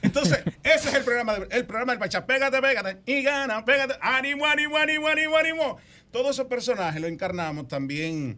[0.02, 2.26] Entonces, ese es el programa, de- el programa del Pachá.
[2.26, 3.96] Pégate, pégate y gana, pégate.
[4.02, 5.78] Ánimo, ánimo, ánimo, ánimo, ánimo.
[6.12, 7.68] Todos esos personajes los encarnamos.
[7.68, 8.38] También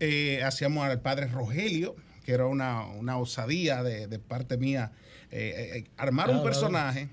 [0.00, 4.92] eh, hacíamos al padre Rogelio, que era una, una osadía de, de parte mía.
[5.30, 7.08] eh, eh, armar un Claro, personaje.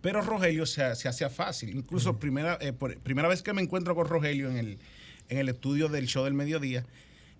[0.00, 1.70] Pero Rogelio se, se hacía fácil.
[1.76, 4.78] Incluso primera, eh, por- primera vez que me encuentro con Rogelio en el,
[5.28, 6.84] en el estudio del show del mediodía,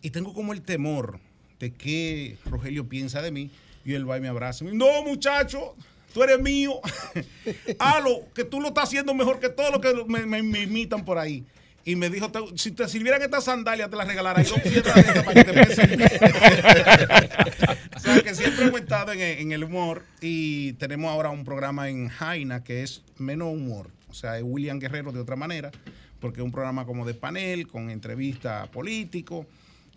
[0.03, 1.21] y tengo como el temor
[1.61, 3.51] de qué Rogelio piensa de mí,
[3.87, 4.65] y él va y me abraza.
[4.65, 5.75] y me dice, No, muchacho,
[6.13, 6.81] tú eres mío.
[7.79, 11.45] Halo, que tú lo estás haciendo mejor que todo lo que me, imitan por ahí.
[11.85, 14.43] Y me dijo, "Te- si te sirvieran estas sandalias, te las regalará.
[14.43, 14.83] Y dos de
[15.23, 15.61] para que te
[17.97, 21.89] o sea, que siempre hemos estado en, en el humor y tenemos ahora un programa
[21.89, 23.91] en Jaina que es menos humor.
[24.09, 25.71] O sea, es William Guerrero de otra manera,
[26.19, 29.47] porque es un programa como de panel, con entrevista a políticos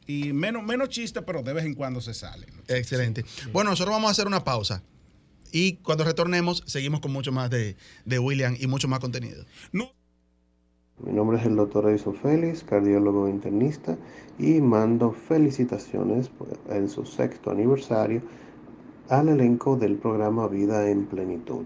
[0.09, 2.47] y menos, menos chiste, pero de vez en cuando se sale.
[2.67, 3.23] Excelente.
[3.53, 4.81] Bueno, nosotros vamos a hacer una pausa.
[5.51, 9.45] Y cuando retornemos, seguimos con mucho más de, de William y mucho más contenido.
[9.71, 13.97] Mi nombre es el doctor Edison Félix, cardiólogo internista,
[14.39, 18.23] y mando felicitaciones por- en su sexto aniversario
[19.09, 21.65] al elenco del programa Vida en Plenitud.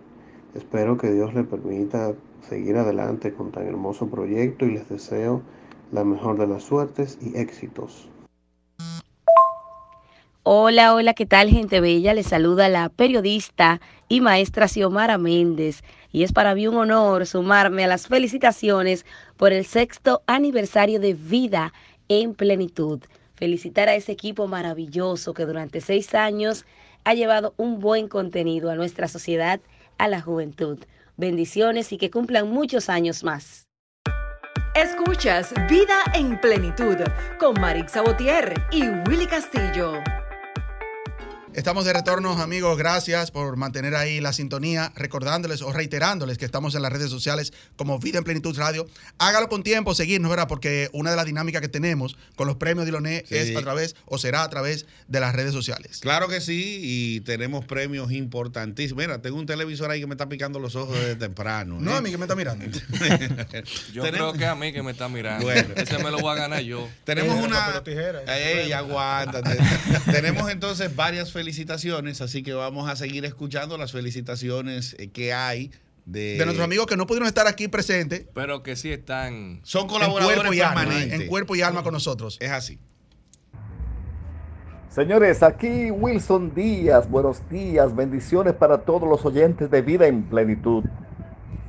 [0.53, 2.13] Espero que Dios le permita
[2.49, 5.41] seguir adelante con tan hermoso proyecto y les deseo
[5.93, 8.09] la mejor de las suertes y éxitos.
[10.45, 12.13] Hola, hola, ¿qué tal gente bella?
[12.13, 13.79] Les saluda la periodista
[14.09, 19.05] y maestra Xiomara Méndez y es para mí un honor sumarme a las felicitaciones
[19.37, 21.71] por el sexto aniversario de Vida
[22.09, 22.99] en Plenitud.
[23.35, 26.65] Felicitar a ese equipo maravilloso que durante seis años
[27.05, 29.61] ha llevado un buen contenido a nuestra sociedad,
[29.97, 30.77] a la juventud.
[31.15, 33.63] Bendiciones y que cumplan muchos años más.
[34.75, 36.97] Escuchas Vida en Plenitud
[37.39, 40.01] con Marix Sabotier y Willy Castillo.
[41.55, 42.79] Estamos de retorno, amigos.
[42.79, 44.91] Gracias por mantener ahí la sintonía.
[44.95, 48.87] Recordándoles o reiterándoles que estamos en las redes sociales como Vida en Plenitud Radio.
[49.19, 50.47] Hágalo con tiempo, seguirnos, ¿verdad?
[50.47, 53.35] Porque una de las dinámicas que tenemos con los premios Diloné Sí.
[53.35, 55.99] es a través o será a través de las redes sociales.
[55.99, 59.03] Claro que sí, y tenemos premios importantísimos.
[59.03, 61.77] Mira, tengo un televisor ahí que me está picando los ojos desde temprano.
[61.79, 61.97] No, ¿eh?
[61.97, 62.65] a mí que me está mirando.
[62.65, 65.45] Yo Tenemos- creo que a mí que me está mirando.
[65.45, 65.69] Bueno.
[65.75, 66.89] Ese me lo voy a ganar yo.
[67.03, 67.83] Tenemos Eh, una.
[67.83, 68.21] tijera.
[68.37, 69.57] Ey, aguántate.
[70.11, 75.71] Tenemos entonces varias felicitaciones, así que vamos a seguir escuchando las felicitaciones eh, que hay
[76.05, 78.25] de, De nuestros amigos que no pudieron estar aquí presentes.
[78.33, 79.59] Pero que sí están.
[79.63, 81.19] Son En colaboradores cuerpo y alma, permanentes.
[81.19, 82.37] en cuerpo y alma con nosotros.
[82.39, 82.79] Es así.
[84.89, 90.85] Señores, aquí Wilson Díaz, buenos días, bendiciones para todos los oyentes de Vida en Plenitud.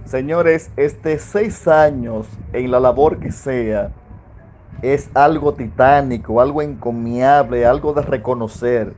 [0.04, 3.90] Señores, este seis años en la labor que sea
[4.82, 8.94] es algo titánico, algo encomiable, algo de reconocer,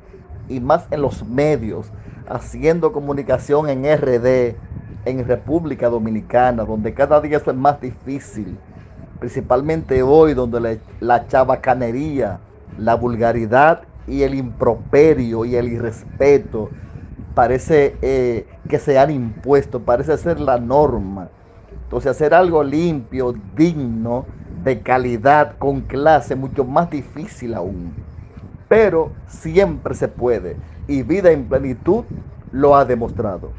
[0.49, 1.93] y más en los medios,
[2.27, 4.61] haciendo comunicación en RD,
[5.05, 8.61] en República Dominicana, donde cada día eso es más difícil,
[9.19, 12.43] principalmente hoy, donde la, la chabacanería,
[12.77, 16.73] la vulgaridad y el improperio y el irrespeto
[17.35, 21.33] parece eh, que se han impuesto, parece ser la norma.
[21.85, 27.99] Entonces hacer algo limpio, digno, de calidad, con clase, mucho más difícil aún.
[28.69, 30.57] Pero siempre se puede.
[30.89, 32.05] Y vida en plenitud
[32.53, 33.53] lo ha demostrado.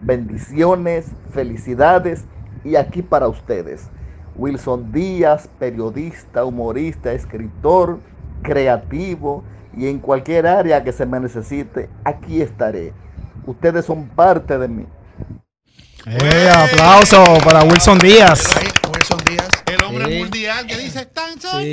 [0.00, 2.24] Bendiciones, felicidades
[2.64, 3.88] y aquí para ustedes.
[4.36, 7.98] Wilson Díaz, periodista, humorista, escritor,
[8.42, 9.44] creativo
[9.76, 12.92] y en cualquier área que se me necesite, aquí estaré.
[13.46, 14.86] Ustedes son parte de mí.
[16.06, 18.54] Eh, aplauso para Wilson Díaz.
[19.94, 20.18] Hombre Sí.
[20.22, 21.72] mundial que dice tan Sí.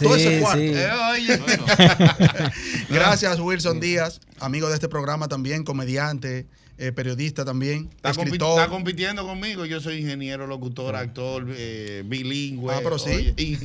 [0.00, 0.58] Todo Sí, ese cuarto.
[0.58, 0.72] sí.
[0.74, 1.40] Eh, oye.
[2.90, 6.46] Gracias, Wilson Díaz, amigo de este programa también, comediante,
[6.78, 8.58] eh, periodista también, Está, compi- escritor.
[8.60, 9.64] está compitiendo conmigo.
[9.64, 12.74] Yo soy ingeniero, locutor, actor, eh, bilingüe.
[12.74, 13.10] Ah, pero sí.
[13.10, 13.58] oye, y-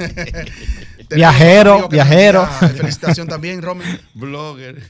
[1.15, 2.43] Viajero, viajero.
[2.61, 3.83] envía Felicitación también, Romy.
[4.13, 4.81] Blogger.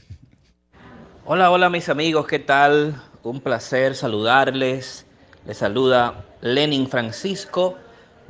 [1.24, 3.00] Hola, hola mis amigos, ¿qué tal?
[3.22, 5.06] Un placer saludarles.
[5.46, 7.76] Les saluda Lenin Francisco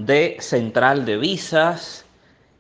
[0.07, 2.05] de Central de Visas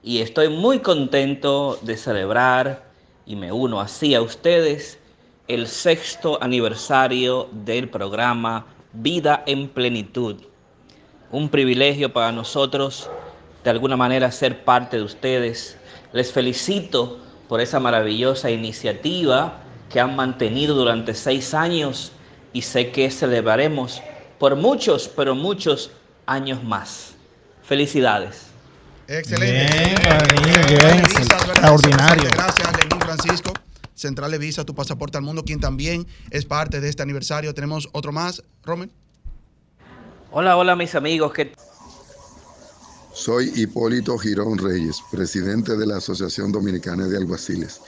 [0.00, 2.84] y estoy muy contento de celebrar
[3.26, 4.98] y me uno así a ustedes
[5.48, 10.36] el sexto aniversario del programa Vida en Plenitud.
[11.32, 13.10] un privilegio para nosotros
[13.64, 15.78] de alguna manera ser parte de ustedes.
[16.12, 19.58] Les felicito por esa maravillosa iniciativa
[19.90, 22.12] que han mantenido durante seis años
[22.52, 24.00] y sé que celebraremos
[24.38, 25.90] por muchos, pero muchos
[26.26, 27.11] años más.
[27.72, 28.36] Felicidades.
[29.08, 29.74] Excelente.
[29.74, 29.96] Bien,
[30.44, 32.28] Bien, bien, extraordinario.
[32.34, 33.50] Gracias, Lenín Francisco.
[33.94, 37.54] Central de Visa, tu pasaporte al mundo, quien también es parte de este aniversario.
[37.54, 38.92] Tenemos otro más, Romen.
[40.32, 41.32] Hola, hola mis amigos.
[41.32, 41.54] ¿qué
[43.14, 47.80] Soy Hipólito Girón Reyes, presidente de la Asociación Dominicana de Alguaciles.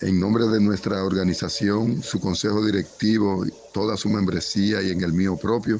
[0.00, 3.44] En nombre de nuestra organización, su consejo directivo,
[3.74, 5.78] toda su membresía y en el mío propio,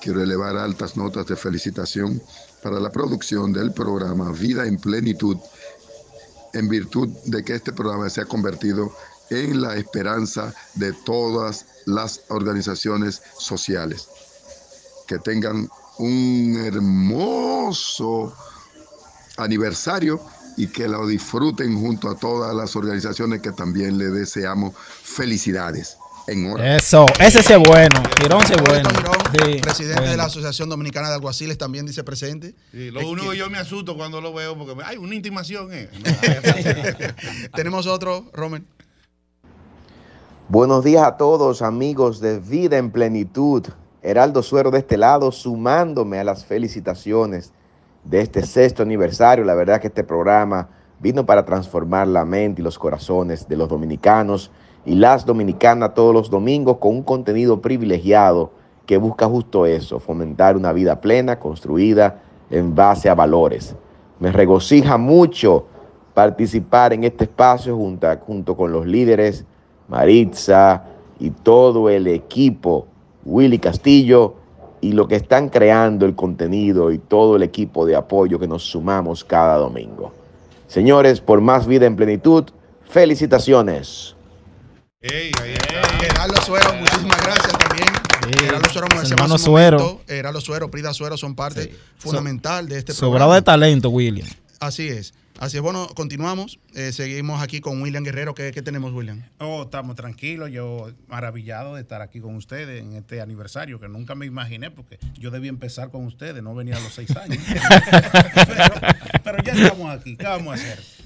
[0.00, 2.22] quiero elevar altas notas de felicitación
[2.62, 5.36] para la producción del programa Vida en Plenitud,
[6.52, 8.92] en virtud de que este programa se ha convertido
[9.30, 14.08] en la esperanza de todas las organizaciones sociales.
[15.06, 15.68] Que tengan
[15.98, 18.32] un hermoso
[19.36, 20.20] aniversario
[20.56, 25.96] y que lo disfruten junto a todas las organizaciones que también le deseamos felicidades.
[26.28, 26.76] En hora.
[26.76, 28.02] Eso, ese sí es bueno.
[28.20, 28.90] Girón sí es bueno.
[29.32, 30.10] Sí, presidente bueno.
[30.10, 32.54] de la Asociación Dominicana de Alguaciles también dice presente.
[32.70, 35.70] Sí, lo único que yo me asusto cuando lo veo porque hay una intimación.
[35.72, 35.88] Eh.
[37.54, 38.66] Tenemos otro, Romen.
[40.50, 43.66] Buenos días a todos, amigos de Vida en Plenitud.
[44.02, 47.52] Heraldo Suero de este lado, sumándome a las felicitaciones
[48.04, 49.46] de este sexto aniversario.
[49.46, 50.68] La verdad que este programa
[51.00, 54.50] vino para transformar la mente y los corazones de los dominicanos
[54.88, 58.52] y las dominicanas todos los domingos con un contenido privilegiado
[58.86, 63.76] que busca justo eso, fomentar una vida plena, construida en base a valores.
[64.18, 65.66] Me regocija mucho
[66.14, 69.44] participar en este espacio junto, junto con los líderes
[69.88, 70.84] Maritza
[71.20, 72.86] y todo el equipo,
[73.26, 74.36] Willy Castillo,
[74.80, 78.62] y lo que están creando el contenido y todo el equipo de apoyo que nos
[78.62, 80.12] sumamos cada domingo.
[80.66, 82.44] Señores, por más vida en plenitud,
[82.84, 84.16] felicitaciones.
[85.00, 87.88] Gerardo Suero, muchísimas gracias también.
[88.36, 90.00] Gerardo Suero, como Los decíamos Suero.
[90.08, 93.44] Gerardo Suero, Prida Suero son parte fundamental de este Sobrado de programa.
[93.44, 94.26] talento, William.
[94.58, 95.14] Así es.
[95.38, 95.62] Así es.
[95.62, 96.58] Bueno, continuamos.
[96.74, 98.34] Eh, seguimos aquí con William Guerrero.
[98.34, 99.22] ¿Qué, qué tenemos, William?
[99.38, 104.16] Oh, estamos tranquilos, yo maravillado de estar aquí con ustedes en este aniversario que nunca
[104.16, 107.38] me imaginé porque yo debía empezar con ustedes, no venía a los seis años.
[108.34, 108.64] pero,
[109.22, 110.97] pero ya estamos aquí, ¿qué vamos a hacer?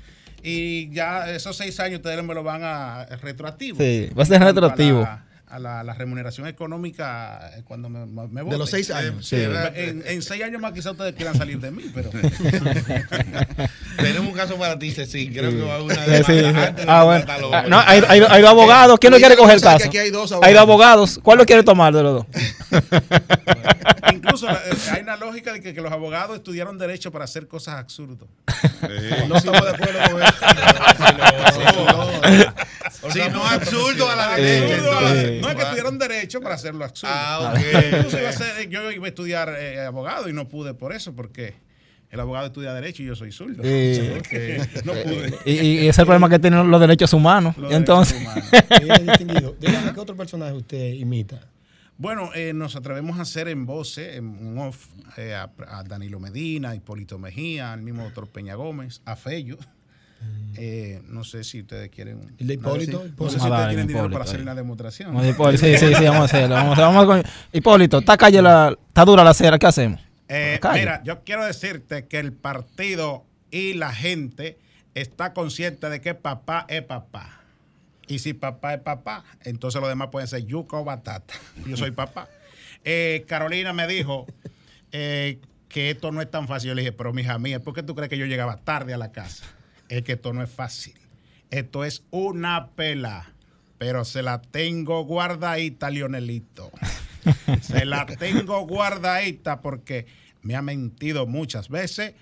[0.43, 3.78] Y ya esos seis años ustedes me lo van a retroactivo.
[3.78, 5.09] Sí, va a ser retroactivo.
[5.53, 8.90] A la, a la- la remuneración económica eh, cuando me, me me De los seis
[8.90, 9.26] años.
[9.26, 9.42] Sí, Sí.
[9.74, 12.09] En, en seis años más quizás ustedes quieran salir de mí, pero...
[13.96, 15.32] Tenemos un caso para ti, Cecil.
[15.32, 16.32] Creo que va a una Sí, sí, sí.
[16.32, 17.24] de Ah, bueno.
[17.53, 18.98] Ah, No, hay, hay, hay dos abogados.
[18.98, 19.86] ¿Quién lo quiere coger el caso?
[19.86, 21.20] aquí hay dos Hay dos abogados.
[21.22, 22.26] ¿Cuál lo quiere tomar de los dos?
[24.12, 24.55] Incluso eh,
[24.92, 28.28] hay una lógica de que, que los abogados estudiaron derecho para hacer cosas absurdas.
[29.28, 30.32] No estamos de acuerdo con eso.
[33.11, 34.74] Si no absurdo a la derecha.
[34.74, 37.12] Absurdo a la- entonces- no es que estudiaron derecho para hacerlo absurdo.
[37.14, 37.61] Ah, ok.
[37.97, 41.14] Incluso iba a ser- yo iba a estudiar eh, abogado y no pude por eso,
[41.14, 41.55] porque
[42.11, 43.62] el abogado estudia derecho y yo soy zurdo.
[43.62, 44.01] Sí.
[44.84, 45.38] No pude.
[45.45, 47.57] Y, y- ese es el problema que tienen los derechos humanos.
[47.59, 48.20] Los Entonces,
[48.70, 51.40] derechos dígame qué otro personaje usted imita.
[51.99, 54.86] Bueno, eh, nos atrevemos a hacer en voces, en en off,
[55.18, 59.57] eh, a, a Danilo Medina, a Hipólito Mejía, al mismo doctor Peña Gómez, a Fello.
[60.57, 62.35] Eh, no sé si ustedes quieren.
[62.39, 63.05] ¿El de Hipólito?
[63.18, 65.27] No sé si Vamos a ustedes tienen dinero Hipólito, para hacer una demostración.
[65.29, 66.55] Hipólito, sí, sí, sí, vamos a hacerlo.
[66.57, 70.01] Vamos, a- vamos con Hipólito, está calle la, está dura la acera, ¿qué hacemos?
[70.29, 74.59] Eh, mira, yo quiero decirte que el partido y la gente
[74.95, 77.41] está consciente de que papá es papá.
[78.07, 81.35] Y si papá es papá, entonces los demás pueden ser yuca o batata.
[81.66, 82.29] Yo soy papá.
[82.85, 84.27] Eh, Carolina me dijo
[84.91, 86.70] eh, que esto no es tan fácil.
[86.70, 88.97] Yo le dije, pero mija mía, ¿por qué tú crees que yo llegaba tarde a
[88.99, 89.45] la casa?
[89.93, 90.95] Es que esto no es fácil.
[91.51, 93.34] Esto es una pela.
[93.76, 96.70] Pero se la tengo guardadita, Lionelito.
[97.61, 100.07] Se la tengo guardadita porque
[100.40, 102.14] me ha mentido muchas veces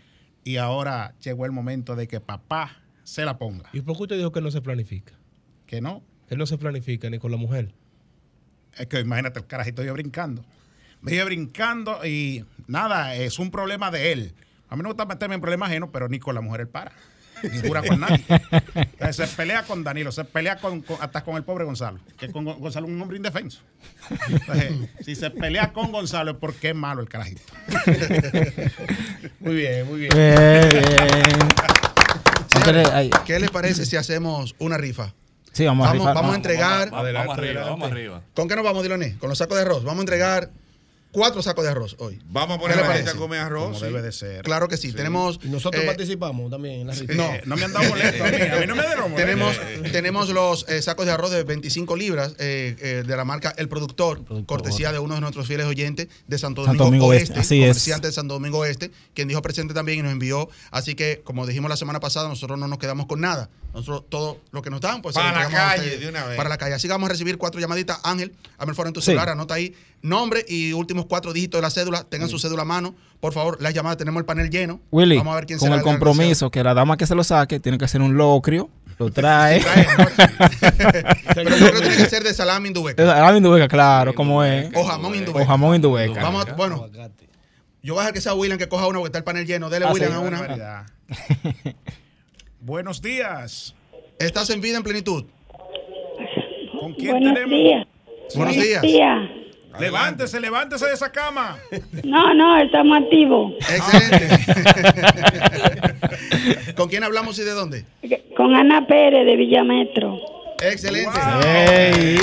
[0.44, 3.70] y ahora llegó el momento de que papá se la ponga.
[3.72, 5.14] ¿Y por qué usted dijo que no se planifica?
[5.66, 6.02] Que no.
[6.28, 7.72] Que no se planifica ni con la mujer.
[8.76, 10.44] Es que imagínate el carajito yo brincando.
[11.00, 14.34] Me iba brincando y nada, es un problema de él.
[14.68, 16.68] A mí no me gusta meterme en problemas ajenos, pero ni con la mujer él
[16.68, 16.92] para.
[17.42, 18.24] Ni dura con nadie.
[18.74, 22.30] Entonces, se pelea con Danilo, se pelea con, con- hasta con el pobre Gonzalo, que
[22.30, 23.60] con Gonzalo es un hombre indefenso.
[24.28, 24.72] Entonces,
[25.04, 27.42] si se pelea con Gonzalo es porque es malo el carajito.
[29.40, 30.10] Muy bien, muy bien.
[33.26, 35.12] ¿Qué les parece si hacemos una rifa?
[35.52, 36.14] Sí, vamos a vamos, rifar.
[36.14, 36.90] vamos a Vamos, entregar.
[36.90, 38.22] vamos, vamos arriba, vamos arriba.
[38.34, 39.16] ¿Con qué nos vamos, Diloné?
[39.18, 39.82] Con los sacos de arroz.
[39.84, 40.50] Vamos a entregar
[41.12, 42.20] cuatro sacos de arroz hoy.
[42.26, 43.64] Vamos a ¿Qué poner la gente a comer arroz.
[43.66, 43.84] Como sí.
[43.86, 44.42] debe de ser.
[44.44, 44.92] Claro que sí.
[44.92, 45.38] Tenemos.
[45.42, 47.12] Y nosotros eh, participamos también en la rifa.
[47.14, 48.36] No, no me han dado boleto a mí.
[48.40, 49.14] A mí no me dieron.
[49.14, 49.56] Tenemos,
[49.92, 53.68] tenemos los eh, sacos de arroz de 25 libras eh, eh, de la marca El
[53.68, 57.40] Productor, cortesía de uno de nuestros fieles oyentes de Santo Santo Domingo, Domingo Oeste, Este,
[57.40, 57.68] así es.
[57.68, 60.48] comerciante de Santo Domingo Oeste, quien dijo presente también y nos envió.
[60.70, 63.50] Así que, como dijimos la semana pasada, nosotros no nos quedamos con nada.
[63.74, 66.36] Nosotros todo lo que nos dan, pues Para la calle, de una vez.
[66.36, 66.74] Para la calle.
[66.74, 68.00] Así que vamos a recibir cuatro llamaditas.
[68.02, 69.06] Ángel, hazme el favor en tu Sí.
[69.06, 72.04] celular, anota ahí nombre y últimos cuatro dígitos de la cédula.
[72.04, 72.94] Tengan su cédula a mano.
[73.20, 74.80] Por favor, las llamadas, tenemos el panel lleno.
[74.90, 77.22] Willy, Vamos a ver quién con será el compromiso que la dama que se lo
[77.24, 79.62] saque tiene que ser un locrio, lo trae.
[81.34, 83.26] Pero yo creo que tiene que ser de salami indubeca.
[83.26, 84.70] Ah, Indubeca, claro, como es.
[84.74, 85.44] O jamón indubeca.
[85.44, 86.22] O jamón Indubeca.
[86.22, 86.86] Vamos, a- bueno,
[87.82, 89.68] yo voy a dejar que sea William que coja una porque está el panel lleno.
[89.70, 90.16] Dele Ah, William sí.
[90.16, 90.38] a una.
[90.40, 90.86] Barbaridad.
[92.60, 93.74] Buenos días.
[94.18, 95.24] Estás en vida en plenitud.
[96.78, 97.50] ¿Con quién Buenos tenemos?
[97.58, 97.86] días.
[98.34, 98.82] Buenos días.
[98.82, 99.18] días.
[99.78, 101.58] Levántese, levántese de esa cama.
[102.04, 103.54] No, no, estamos activos.
[103.60, 104.28] Excelente.
[106.74, 107.84] ¿Con quién hablamos y de dónde?
[108.36, 110.18] Con Ana Pérez de Villametro.
[110.62, 111.08] Excelente.
[111.10, 112.18] Aquí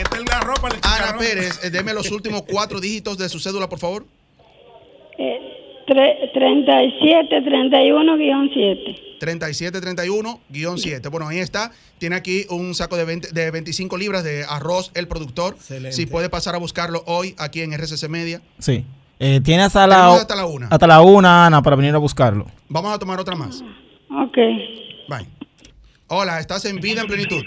[0.00, 0.68] está la ropa.
[0.68, 1.18] el Ana.
[1.18, 4.06] Pérez, eh, deme los últimos cuatro dígitos de su cédula, por favor.
[5.18, 5.59] Eh,
[5.90, 9.18] tre- 37 31-7.
[9.20, 11.10] 3731-7.
[11.10, 11.70] Bueno, ahí está.
[11.98, 15.54] Tiene aquí un saco de, 20 de 25 libras de arroz, el productor.
[15.54, 15.92] Excelente.
[15.92, 18.40] Si puede pasar a buscarlo hoy aquí en RCC Media.
[18.58, 18.84] Sí.
[19.18, 20.68] Eh, tiene hasta la, hasta la una.
[20.68, 22.46] hasta la una, Ana, para venir a buscarlo.
[22.68, 23.62] Vamos a tomar otra más.
[24.10, 24.36] Ok.
[25.08, 25.26] Bye.
[26.12, 27.40] Hola, estás en vida en plenitud.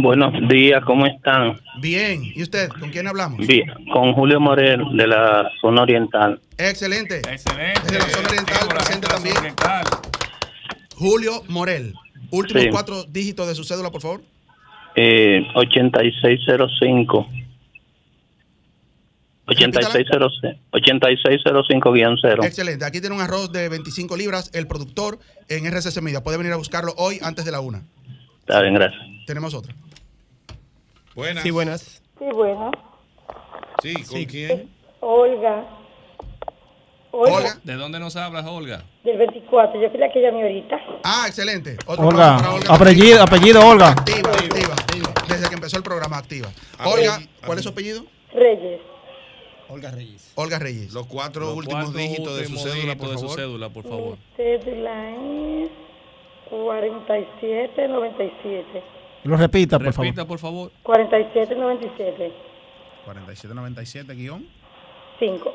[0.00, 1.60] Buenos días, ¿cómo están?
[1.80, 2.22] Bien.
[2.36, 2.68] ¿Y usted?
[2.68, 3.44] ¿Con quién hablamos?
[3.44, 6.40] Bien, con Julio Morel de la zona oriental.
[6.56, 7.18] Excelente.
[7.18, 7.80] Excelente.
[7.82, 9.34] Desde la zona oriental presente también.
[10.94, 11.94] Julio Morel.
[12.30, 12.68] Últimos Sí.
[12.70, 14.22] cuatro dígitos de su cédula, por favor.
[14.94, 17.28] Eh, 8605.
[19.48, 22.44] 8605 8605-0.
[22.44, 22.84] Excelente.
[22.84, 26.22] Aquí tiene un arroz de 25 libras, el productor en RCC Media.
[26.22, 27.82] Puede venir a buscarlo hoy antes de la una.
[28.46, 29.02] Está bien, gracias.
[29.26, 29.74] Tenemos otra.
[31.16, 31.42] Buenas.
[31.42, 32.00] Sí, buenas.
[32.16, 32.70] Sí, bueno.
[33.82, 34.70] Sí, ¿con quién?
[35.00, 35.66] Olga.
[37.10, 37.58] Olga.
[37.64, 38.84] ¿De dónde nos hablas, Olga?
[39.02, 39.82] Del 24.
[39.82, 40.76] Yo quería que llame ahorita.
[41.02, 41.76] Ah, excelente.
[41.86, 42.38] Otro Olga,
[42.68, 43.88] para apellido, apellido Olga.
[43.88, 45.12] Activa, activa.
[45.26, 46.48] Desde que empezó el programa, activa.
[46.84, 48.04] Olga, ¿cuál es su apellido?
[48.32, 48.80] Reyes.
[49.68, 50.32] Olga Reyes.
[50.36, 50.92] Olga Reyes.
[50.92, 53.36] Los cuatro Los últimos cuatro dígitos de su últimos cédula, dígitos por de su favor.
[53.40, 54.18] cédula, por favor.
[54.36, 55.70] Cédula es
[56.50, 58.82] 4797.
[59.24, 60.06] Lo repita, por favor.
[60.06, 60.70] Repita, por favor.
[60.82, 62.32] 4797.
[63.04, 64.46] 4797 guion.
[65.18, 65.54] 5.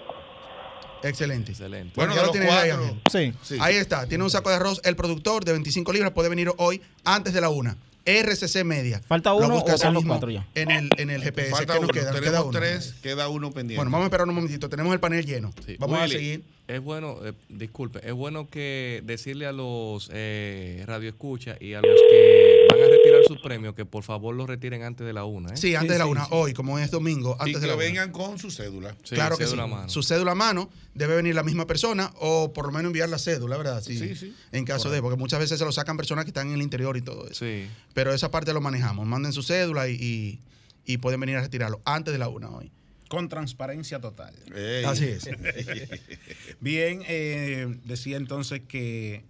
[1.04, 1.52] Excelente.
[1.52, 1.94] Excelente.
[1.96, 2.86] Bueno, Bueno, ya lo los tienes ahí, cuatro.
[3.14, 3.36] Ángel.
[3.42, 3.58] Sí.
[3.60, 4.08] Ahí está.
[4.08, 6.12] Tiene un saco de arroz, el productor de 25 libras.
[6.12, 7.76] Puede venir hoy antes de la una.
[8.06, 9.02] RCC Media.
[9.08, 10.47] ¿Falta uno o están los cuatro ya?
[10.56, 11.52] En el, en el GPS.
[11.52, 11.93] Falta ¿Qué nos uno.
[11.93, 12.12] queda?
[12.12, 12.52] Tenemos queda uno.
[12.60, 13.76] tres, queda uno pendiente.
[13.78, 14.70] Bueno, vamos a esperar un momentito.
[14.70, 15.54] Tenemos el panel lleno.
[15.66, 15.76] Sí.
[15.80, 16.43] Vamos a seguir.
[16.68, 21.99] Es bueno, eh, disculpe, es bueno que decirle a los eh, radioescuchas y a los
[22.10, 22.88] que van a
[23.22, 25.53] retirar sus premios que por favor los retiren antes de la una.
[25.53, 25.57] ¿eh?
[25.57, 26.28] Sí, antes de la una.
[26.32, 27.84] Hoy, como es domingo, y antes de que la una.
[27.84, 28.95] vengan con su cédula.
[29.03, 29.89] Sí, claro que cédula mano.
[29.89, 33.17] Su cédula a mano debe venir la misma persona o por lo menos enviar la
[33.19, 33.82] cédula, ¿verdad?
[33.84, 34.36] Sí, Sí, sí.
[34.51, 36.97] En caso de, porque muchas veces se lo sacan personas que están en el interior
[36.97, 37.45] y todo eso.
[37.45, 37.67] Sí.
[37.93, 39.05] Pero esa parte lo manejamos.
[39.07, 40.39] Manden su cédula y, y-
[40.84, 42.72] y pueden venir a retirarlo antes de la una hoy.
[43.07, 44.34] Con transparencia total.
[44.55, 44.84] Ey.
[44.86, 45.30] Así es.
[46.59, 49.24] Bien, eh, decía entonces que,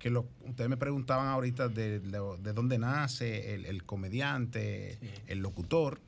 [0.00, 4.98] que lo, ustedes me preguntaban ahorita de, de- de dónde nace el, el comediante,
[5.28, 6.00] el locutor.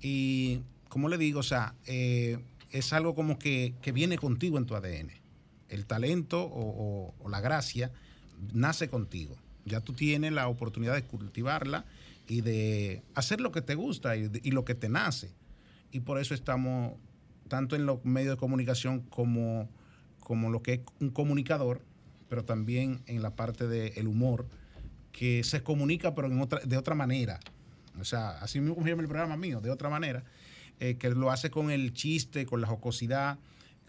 [0.00, 2.38] Y como le digo, o sea, eh,
[2.70, 5.10] es algo como que, que viene contigo en tu ADN.
[5.68, 6.60] El talento o,
[7.10, 7.90] o- o la gracia
[8.54, 9.34] nace contigo.
[9.64, 11.84] Ya tú tienes la oportunidad de cultivarla
[12.28, 15.30] y de hacer lo que te gusta y, y lo que te nace.
[15.90, 16.92] Y por eso estamos
[17.48, 19.68] tanto en los medios de comunicación como,
[20.20, 21.80] como lo que es un comunicador,
[22.28, 24.46] pero también en la parte del humor,
[25.12, 27.40] que se comunica pero en otra, de otra manera.
[27.98, 30.24] O sea, así mismo como llama el programa mío, de otra manera,
[30.80, 33.38] eh, que lo hace con el chiste, con la jocosidad,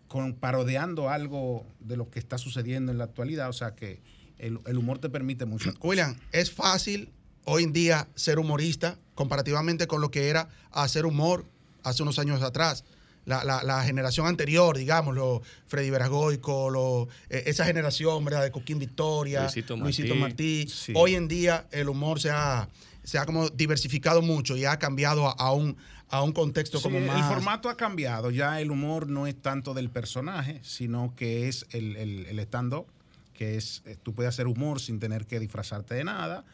[0.08, 3.50] con parodeando algo de lo que está sucediendo en la actualidad.
[3.50, 4.02] O sea que
[4.38, 5.74] el, el humor te permite mucho.
[5.82, 7.12] William, es fácil
[7.44, 11.46] hoy en día ser humorista comparativamente con lo que era hacer humor
[11.84, 12.86] hace unos años atrás.
[13.28, 18.42] La, la- la generación anterior, digámoslo, Freddy Veragoico, lo- eh, esa generación, ¿verdad?
[18.44, 20.66] De Coquín Victoria, Luisito Luisito, Martí.
[20.70, 20.94] Sí.
[20.96, 22.70] Hoy en día el humor se ha,
[23.04, 25.76] se ha como diversificado mucho y ha cambiado a, a un,
[26.10, 27.18] a un contexto Sí, como más...
[27.18, 28.32] El formato ha cambiado.
[28.32, 32.86] Ya el humor no es tanto del personaje, sino que es el, el, el stand-up,
[33.34, 36.46] que es, eh, tú puedes hacer humor sin tener que disfrazarte de nada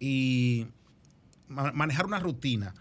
[0.00, 0.66] y
[1.48, 2.72] ma- manejar una rutina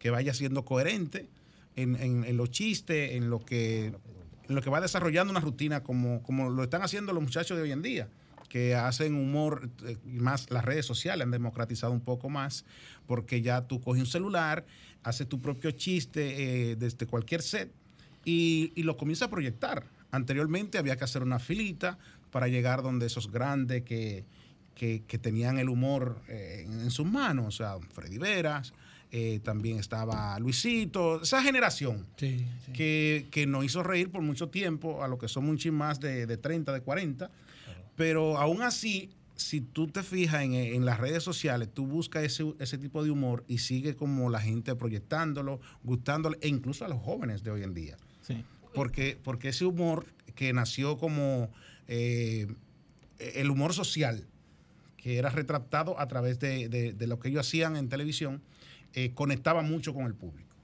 [0.00, 1.28] que vaya siendo coherente,
[1.76, 3.92] en, en- los chistes, en lo que
[4.48, 7.64] en lo que va desarrollando una rutina como, como lo están haciendo los muchachos de
[7.64, 8.08] hoy en día,
[8.48, 12.64] que hacen humor, eh, más las redes sociales han democratizado un poco más,
[13.06, 14.64] porque ya tú coges un celular,
[15.02, 17.72] haces tu propio chiste eh, desde cualquier set
[18.24, 19.84] y, y lo comienzas a proyectar.
[20.12, 21.98] Anteriormente había que hacer una filita
[22.30, 24.24] para llegar donde esos grandes que,
[24.76, 28.72] que, que tenían el humor eh, en, en sus manos, o sea, Freddy Veras,
[29.12, 32.06] eh, también estaba Luisito, esa generación
[32.72, 36.00] Que, que nos hizo reír por mucho tiempo, a lo que somos un chin más
[36.00, 37.30] de, de 30, de 40,
[37.96, 42.52] pero aún así, si tú te fijas en, en las redes sociales, tú buscas ese,
[42.58, 47.00] ese tipo de humor y sigue como la gente proyectándolo, gustándole, e incluso a los
[47.00, 47.96] jóvenes de hoy en día.
[48.22, 48.44] Sí.
[48.74, 51.50] Porque, porque ese humor que nació como
[51.88, 52.46] eh,
[53.18, 54.26] el humor social,
[54.96, 58.42] que era retratado a través de, de- de lo que ellos hacían en televisión,
[58.96, 60.56] eh, conectaba mucho con el público.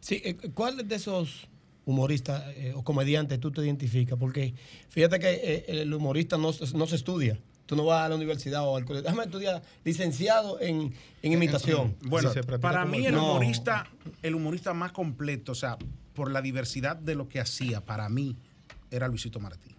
[0.00, 1.46] Sí, eh, ¿cuál de esos
[1.84, 4.18] humoristas eh, o comediantes tú te identificas?
[4.18, 4.54] Porque
[4.88, 7.38] fíjate que eh, el humorista no, se- no se estudia.
[7.66, 9.04] Tú no vas a la universidad o al colegio.
[9.04, 10.92] Déjame estudiar licenciado en,
[11.22, 11.94] en imitación.
[12.02, 13.30] Bueno, para mí el No.
[13.32, 13.86] humorista,
[14.22, 15.76] el humorista más completo, o sea,
[16.14, 18.36] por la diversidad de lo que hacía, para mí
[18.90, 19.76] era Luisito Martí.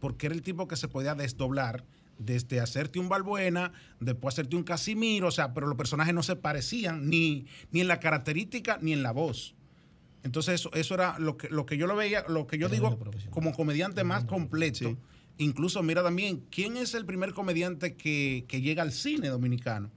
[0.00, 1.84] Porque era el tipo que se podía desdoblar
[2.18, 6.36] desde hacerte un Balbuena, después hacerte un Casimiro, o sea, pero los personajes no se
[6.36, 9.54] parecían ni, ni en la característica ni en la voz.
[10.22, 12.98] Entonces eso, eso era lo que, lo que yo lo veía, lo que yo digo
[13.30, 14.96] como comediante más completo.
[15.38, 19.90] Incluso mira también, ¿quién es el primer comediante que, que llega al cine dominicano?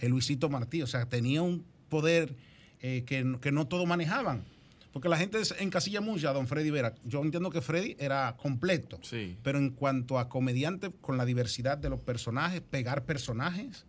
[0.00, 0.82] El Luisito Martí.
[0.82, 2.34] O sea, tenía un poder
[2.80, 4.44] eh, que, que no todos manejaban.
[4.92, 6.94] Porque la gente encasilla mucho a don Freddy Vera.
[7.04, 8.98] Yo entiendo que Freddy era completo.
[9.02, 9.36] Sí.
[9.42, 13.86] Pero en cuanto a comediante, con la diversidad de los personajes, pegar personajes,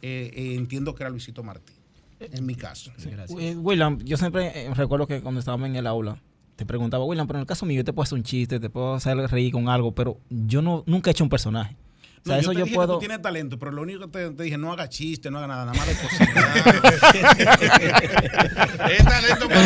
[0.00, 1.74] eh, eh, entiendo que era Luisito Martí.
[2.20, 2.90] En mi caso.
[3.38, 6.20] Eh, William, yo siempre recuerdo que cuando estábamos en el aula,
[6.56, 8.70] te preguntaba, William, pero en el caso mío, yo te puedo hacer un chiste, te
[8.70, 11.76] puedo hacer reír con algo, pero yo no nunca he hecho un personaje.
[12.24, 12.94] O sea, No, eso yo te yo dije que puedo.
[12.94, 15.46] tú tienes talento, pero lo único que te, te dije, no haga chiste, no haga
[15.46, 16.28] nada, nada más de cositas.
[18.88, 19.62] Es talento para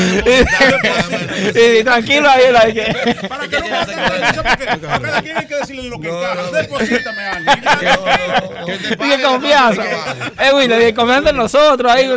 [1.52, 3.86] Sí, tranquilo ahí, ahí que- Para que no a
[5.00, 6.50] cada quien hay que decirle lo que encaja.
[6.50, 7.52] Deposítame algo.
[9.04, 9.82] Dije confianza.
[10.40, 12.08] Eh, William, dije confianza en nosotros ahí.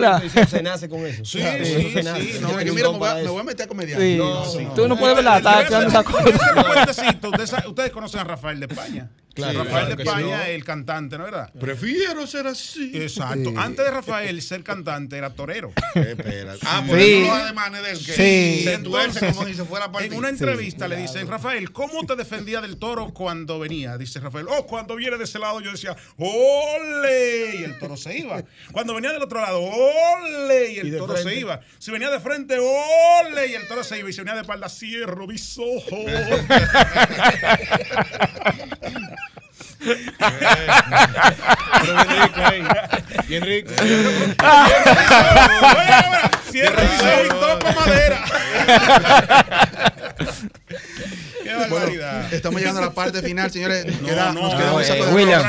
[0.50, 1.24] Se nace con eso.
[1.26, 2.02] Sí, sí, sí,
[2.40, 4.04] Yo no, mira, me voy a- a meter a comediante.
[4.14, 4.18] Sí.
[4.18, 4.68] No, sí.
[4.76, 5.42] Tú no puedes ver la a a.
[7.26, 9.10] Ustedes, sa- ustedes conocen a Rafael de España.
[9.36, 11.52] Claro, Rafael claro de España, el cantante, ¿no es verdad?
[11.60, 12.92] Prefiero ser así.
[12.96, 13.50] Exacto.
[13.50, 13.56] Sí.
[13.58, 15.74] Antes de Rafael ser cantante era torero.
[15.96, 16.56] Espera.
[16.64, 17.12] Ah, por Sí.
[17.16, 18.62] eso los ademanes de él que Sí.
[18.64, 20.14] se tuerce como si se fuera a partir.
[20.14, 23.98] En una entrevista le dicen, Rafael, ¿cómo te defendía del toro cuando venía?
[23.98, 27.56] Dice Rafael, oh, cuando viene de ese lado yo decía, ¡ole!
[27.60, 28.42] Y el toro se iba.
[28.72, 30.72] Cuando venía del otro lado, ¡ole!
[30.72, 31.30] Y ¿Y el toro frente?
[31.34, 31.60] se iba.
[31.78, 33.48] Si venía de frente, ¡ole!
[33.48, 34.10] Y el toro se iba.
[34.10, 36.06] Y si venía de espalda, cierro mis ojos.
[43.28, 43.71] Bien rico
[46.63, 48.26] ojos y toco madera.
[51.43, 52.34] Qué barbaridad.
[52.34, 53.86] Estamos llegando a la parte final, señores.
[53.86, 55.43] Nos queda, no, nos queda no, un eh, William,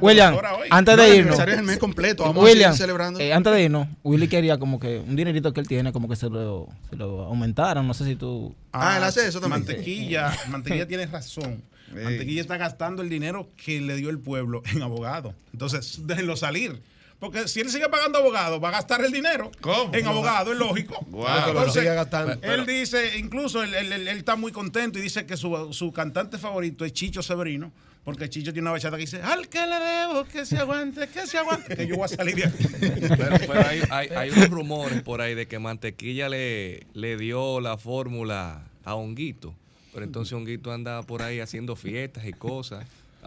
[0.00, 0.68] William, 14 horas hoy.
[0.70, 1.20] antes de el irnos.
[1.40, 2.22] aniversario es el mes completo.
[2.24, 3.20] Vamos a William, seguir celebrando.
[3.20, 6.16] eh, antes de irnos, Willy quería como que un dinerito que él tiene, como que
[6.16, 7.86] se lo, se lo aumentaran.
[7.86, 8.54] No sé si tú.
[8.72, 9.64] Ah, él hace eso también.
[9.64, 11.62] Mantequilla, Mantequilla tiene razón.
[11.94, 15.34] Mantequilla está gastando el dinero que le dio el pueblo en abogado.
[15.52, 16.80] Entonces, déjenlo salir.
[17.18, 19.50] Porque si él sigue pagando abogado, va a gastar el dinero
[19.92, 21.04] en abogado, es lógico.
[21.46, 22.32] Pero gastando.
[22.42, 25.92] Él dice, incluso él, él- él- él está muy contento y dice que su, su
[25.92, 27.72] cantante favorito es Chicho Severino.
[28.02, 31.26] Porque Chicho tiene una bachata que dice, al que le debo, que se aguante, que
[31.26, 32.64] se aguante, que yo voy a salir de aquí.
[32.80, 37.60] Pero, pero hay, hay, hay unos rumores por ahí de que Mantequilla le, le dio
[37.60, 39.54] la fórmula a Honguito.
[39.92, 42.86] Pero entonces Honguito anda por ahí haciendo fiestas y cosas.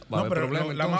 [0.10, 0.48] No, pero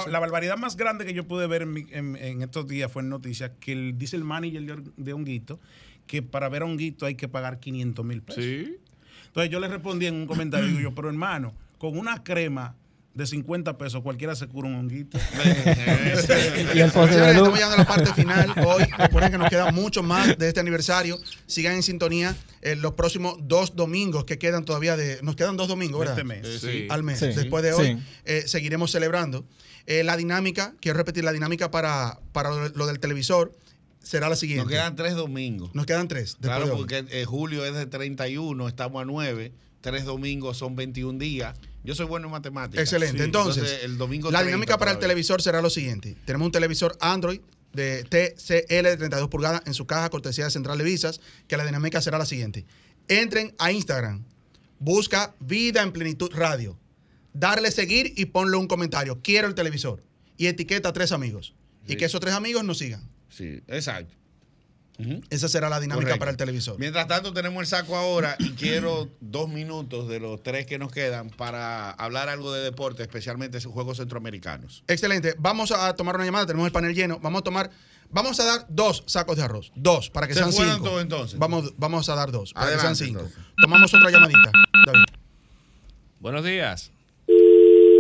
[0.08, 3.02] la, barbaridad más grande que yo pude ver en, mi- en- en estos días fue
[3.02, 5.60] en noticias que el- dice el manager de, de Honguito
[6.06, 8.44] que para ver a Honguito hay que pagar 500 mil pesos.
[9.28, 12.76] Entonces yo le respondí en un comentario, digo yo, pero hermano, con una crema
[13.14, 15.18] de 50 pesos cualquiera se cura un honguito.
[16.74, 18.54] Y el Estamos llegando a la parte final.
[18.66, 21.18] Hoy recuerden que nos queda mucho más de este aniversario.
[21.46, 25.20] Sigan en sintonía en los próximos dos domingos que quedan todavía de.
[25.22, 26.18] Nos quedan dos domingos, ¿verdad?
[26.18, 26.60] Este mes.
[26.62, 26.88] Sí.
[26.90, 27.20] Al mes.
[27.20, 27.28] Sí.
[27.28, 28.04] Después de hoy Sí.
[28.26, 29.46] eh, seguiremos celebrando.
[29.86, 33.52] Eh, la dinámica, quiero repetir, la dinámica para, para lo, del televisor
[34.02, 34.64] será la siguiente.
[34.64, 35.76] Nos quedan tres domingos.
[35.76, 36.38] Nos quedan tres.
[36.40, 36.78] después Claro, de hoy.
[36.78, 39.52] porque eh, julio es de 31, estamos a 9,
[39.82, 41.54] tres domingos son 21 días.
[41.84, 42.82] Yo soy bueno en matemáticas.
[42.82, 43.18] Excelente.
[43.18, 45.10] Sí, Entonces, el domingo la 30 dinámica para el todavía.
[45.10, 46.16] televisor será lo siguiente.
[46.26, 47.42] Tenemos un televisor Android
[47.74, 51.66] de TCL de 32 pulgadas en su caja, cortesía de Central de Visas, que la
[51.66, 52.66] dinámica será la siguiente.
[53.10, 54.24] entren a Instagram,
[54.80, 56.80] busca Vida en Plenitud Radio,
[57.34, 59.20] darle seguir y ponle un comentario.
[59.22, 60.04] Quiero el televisor.
[60.38, 61.54] Y etiqueta a tres amigos.
[61.88, 63.10] Y que esos tres amigos nos sigan.
[63.30, 64.16] Sí, exacto.
[65.30, 66.20] Esa será la dinámica Correcto.
[66.20, 66.78] para el televisor.
[66.80, 70.92] Mientras tanto, tenemos el saco ahora y quiero dos minutos de los tres que nos
[70.92, 74.84] quedan para hablar algo de deporte, especialmente esos juegos centroamericanos.
[74.88, 75.34] Excelente.
[75.40, 76.46] Vamos a tomar una llamada.
[76.46, 77.20] Tenemos el panel lleno.
[77.22, 77.70] Vamos a tomar.
[78.12, 79.72] Vamos a dar dos sacos de arroz.
[79.76, 80.84] Dos, para que Se sean cinco.
[80.84, 81.40] todos, entonces.
[81.40, 83.20] Vamos, vamos a dar dos, para Adelante, que sean cinco.
[83.22, 83.44] entonces.
[83.60, 84.52] Tomamos otra llamadita.
[84.86, 85.06] David.
[86.20, 86.92] Buenos días.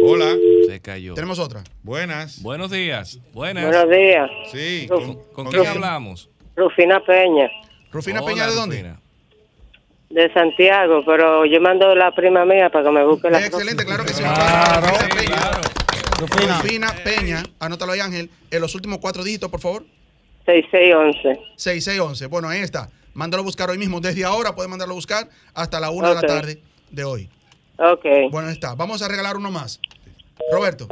[0.05, 0.35] Hola.
[0.67, 1.13] Se cayó.
[1.13, 1.63] Tenemos otra.
[1.81, 2.41] Buenas.
[2.41, 3.19] Buenos días.
[3.33, 3.63] Buenas.
[3.65, 4.29] Buenos días.
[4.51, 4.87] Sí.
[5.33, 6.29] ¿Con quién hablamos?
[6.55, 7.49] Rufina Peña,
[7.91, 8.75] Rufina Hola, Peña, ¿de dónde?
[8.77, 8.99] Rufina.
[10.09, 14.05] de Santiago, pero yo mando la prima mía para que me busque la Excelente, claro
[14.05, 14.21] que sí.
[14.21, 14.87] Claro.
[14.87, 15.51] Rufina Peña.
[16.19, 16.57] Rufina.
[16.61, 18.29] Rufina Peña, anótalo ahí, Ángel.
[18.51, 19.83] En los últimos cuatro dígitos, por favor.
[20.45, 21.39] 6611.
[21.55, 22.27] 6611.
[22.27, 22.89] Bueno, ahí está.
[23.13, 23.99] Mándalo a buscar hoy mismo.
[24.01, 27.29] Desde ahora puede mandarlo a buscar hasta la una de la tarde de hoy.
[27.77, 28.05] Ok.
[28.31, 28.75] Bueno, ahí está.
[28.75, 29.79] Vamos a regalar uno más.
[30.51, 30.87] Roberto.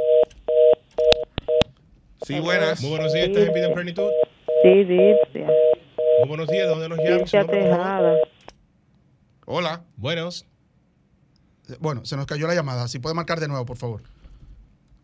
[2.26, 2.82] Sí, buenas.
[2.82, 4.10] Muy buenos días, ¿estás en vida en plenitud?
[4.64, 5.48] Sí, Dipsia.
[6.20, 7.32] Muy buenos días, ¿de dónde nos.
[7.32, 8.16] Tejada.
[9.46, 9.84] Hola.
[9.98, 10.46] Buenos.
[11.80, 12.88] Bueno, se nos cayó la llamada.
[12.88, 14.02] Si puede marcar de nuevo, por favor.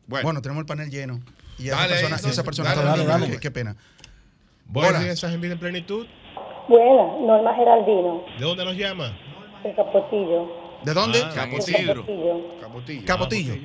[0.08, 1.20] Bueno, tenemos el panel lleno.
[1.58, 3.32] Y esa Dale, persona, y entonces, esa persona dale, está dale, dale.
[3.34, 3.76] Qué, qué pena.
[4.66, 6.06] Buenos días, ¿estás en vida en plenitud?
[6.68, 9.18] Buena, Norma Geraldino, ¿De dónde nos llama?
[9.64, 10.48] de Capotillo.
[10.84, 11.20] ¿De dónde?
[11.24, 12.06] Ah, De Capotillo.
[12.62, 13.06] Capotillo.
[13.06, 13.56] Capotillo.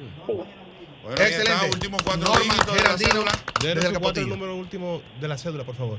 [1.02, 1.74] Bueno, ahí está, Excelente.
[1.74, 3.10] últimos cuatro Norma dígitos de la Geraldino.
[3.10, 3.32] cédula.
[3.60, 5.98] De Desde el cuatro, el número último de la cédula, por favor.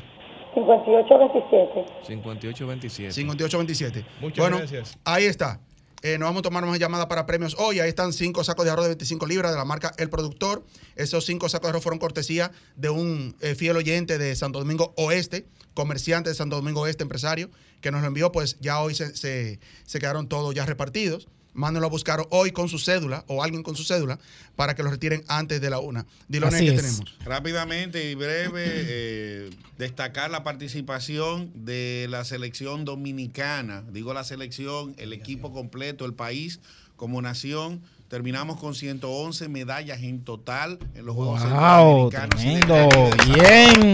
[0.53, 1.85] 5827.
[2.07, 3.13] 5827.
[3.13, 4.05] 5827.
[4.21, 4.97] Muchas bueno, gracias.
[5.03, 5.59] ahí está.
[6.03, 7.79] Eh, nos vamos a tomar más llamadas para premios hoy.
[7.79, 10.63] Ahí están cinco sacos de arroz de 25 libras de la marca El Productor.
[10.97, 14.93] Esos cinco sacos de arroz fueron cortesía de un eh, fiel oyente de Santo Domingo
[14.97, 17.49] Oeste, comerciante de Santo Domingo Oeste, empresario,
[17.79, 18.31] que nos lo envió.
[18.33, 21.29] Pues ya hoy se, se- se quedaron todos ya repartidos.
[21.53, 24.19] Mándenlo a buscar hoy con su cédula o alguien con su cédula
[24.55, 26.05] para que lo retiren antes de la una.
[26.27, 26.81] Diloné, Así ¿qué es.
[26.81, 27.17] tenemos?
[27.25, 33.83] Rápidamente y breve, eh, destacar la participación de la selección dominicana.
[33.91, 36.59] Digo la selección, el equipo completo, el país
[36.95, 37.81] como nación.
[38.07, 43.31] Terminamos con 111 medallas en total en los Juegos Wow, Centroamericanos y.
[43.33, 43.93] Bien.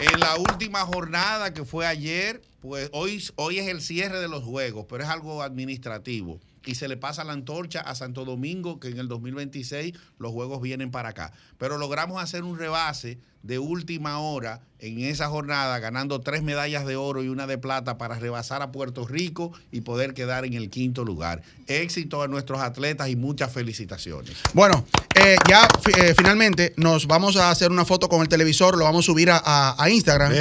[0.00, 4.42] En la última jornada que fue ayer, pues hoy, hoy es el cierre de los
[4.42, 6.40] juegos, pero es algo administrativo.
[6.64, 10.62] Y se le pasa la antorcha a Santo Domingo, que en el 2026 los juegos
[10.62, 11.34] vienen para acá.
[11.58, 16.96] Pero logramos hacer un rebase de última hora en esa jornada, ganando tres medallas de
[16.96, 20.70] oro y una de plata para rebasar a Puerto Rico y poder quedar en el
[20.70, 21.42] quinto lugar.
[21.66, 24.32] Éxito a nuestros atletas y muchas felicitaciones.
[24.54, 25.68] Bueno, eh, ya
[25.98, 29.30] eh, finalmente nos vamos a hacer una foto con el televisor, lo vamos a subir
[29.30, 30.32] a, a- a Instagram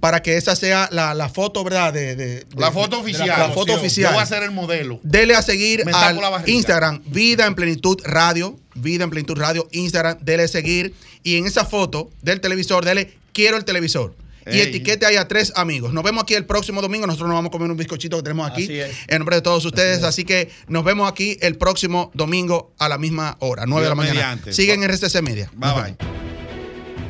[0.00, 1.92] para que esa sea la, la foto, ¿verdad?
[1.92, 3.26] De, de- La foto oficial.
[3.28, 4.10] La, foto oficial.
[4.12, 5.00] Yo voy a ser el modelo.
[5.02, 6.18] Dele a seguir al.
[6.46, 11.64] Instagram, Vida en Plenitud Radio, Vida en Plenitud Radio, Instagram, dele seguir y en esa
[11.64, 14.14] foto del televisor, dele quiero el televisor.
[14.50, 15.92] Y etiquete ahí a tres amigos.
[15.92, 17.06] Nos vemos aquí el próximo domingo.
[17.06, 18.66] Nosotros nos vamos a comer un bizcochito que tenemos aquí.
[19.06, 20.02] En nombre de todos ustedes.
[20.04, 23.94] Así, que nos vemos aquí el próximo domingo a la misma hora, 9 de la
[23.94, 24.14] mañana.
[24.14, 24.52] mediante.
[24.54, 25.50] Siguen en RCC Media.
[25.54, 26.18] Bye bye.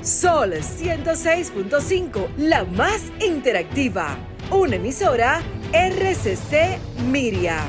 [0.03, 4.17] Sol 106.5, la más interactiva.
[4.51, 5.43] Una emisora
[5.73, 6.79] RCC
[7.11, 7.63] Miria.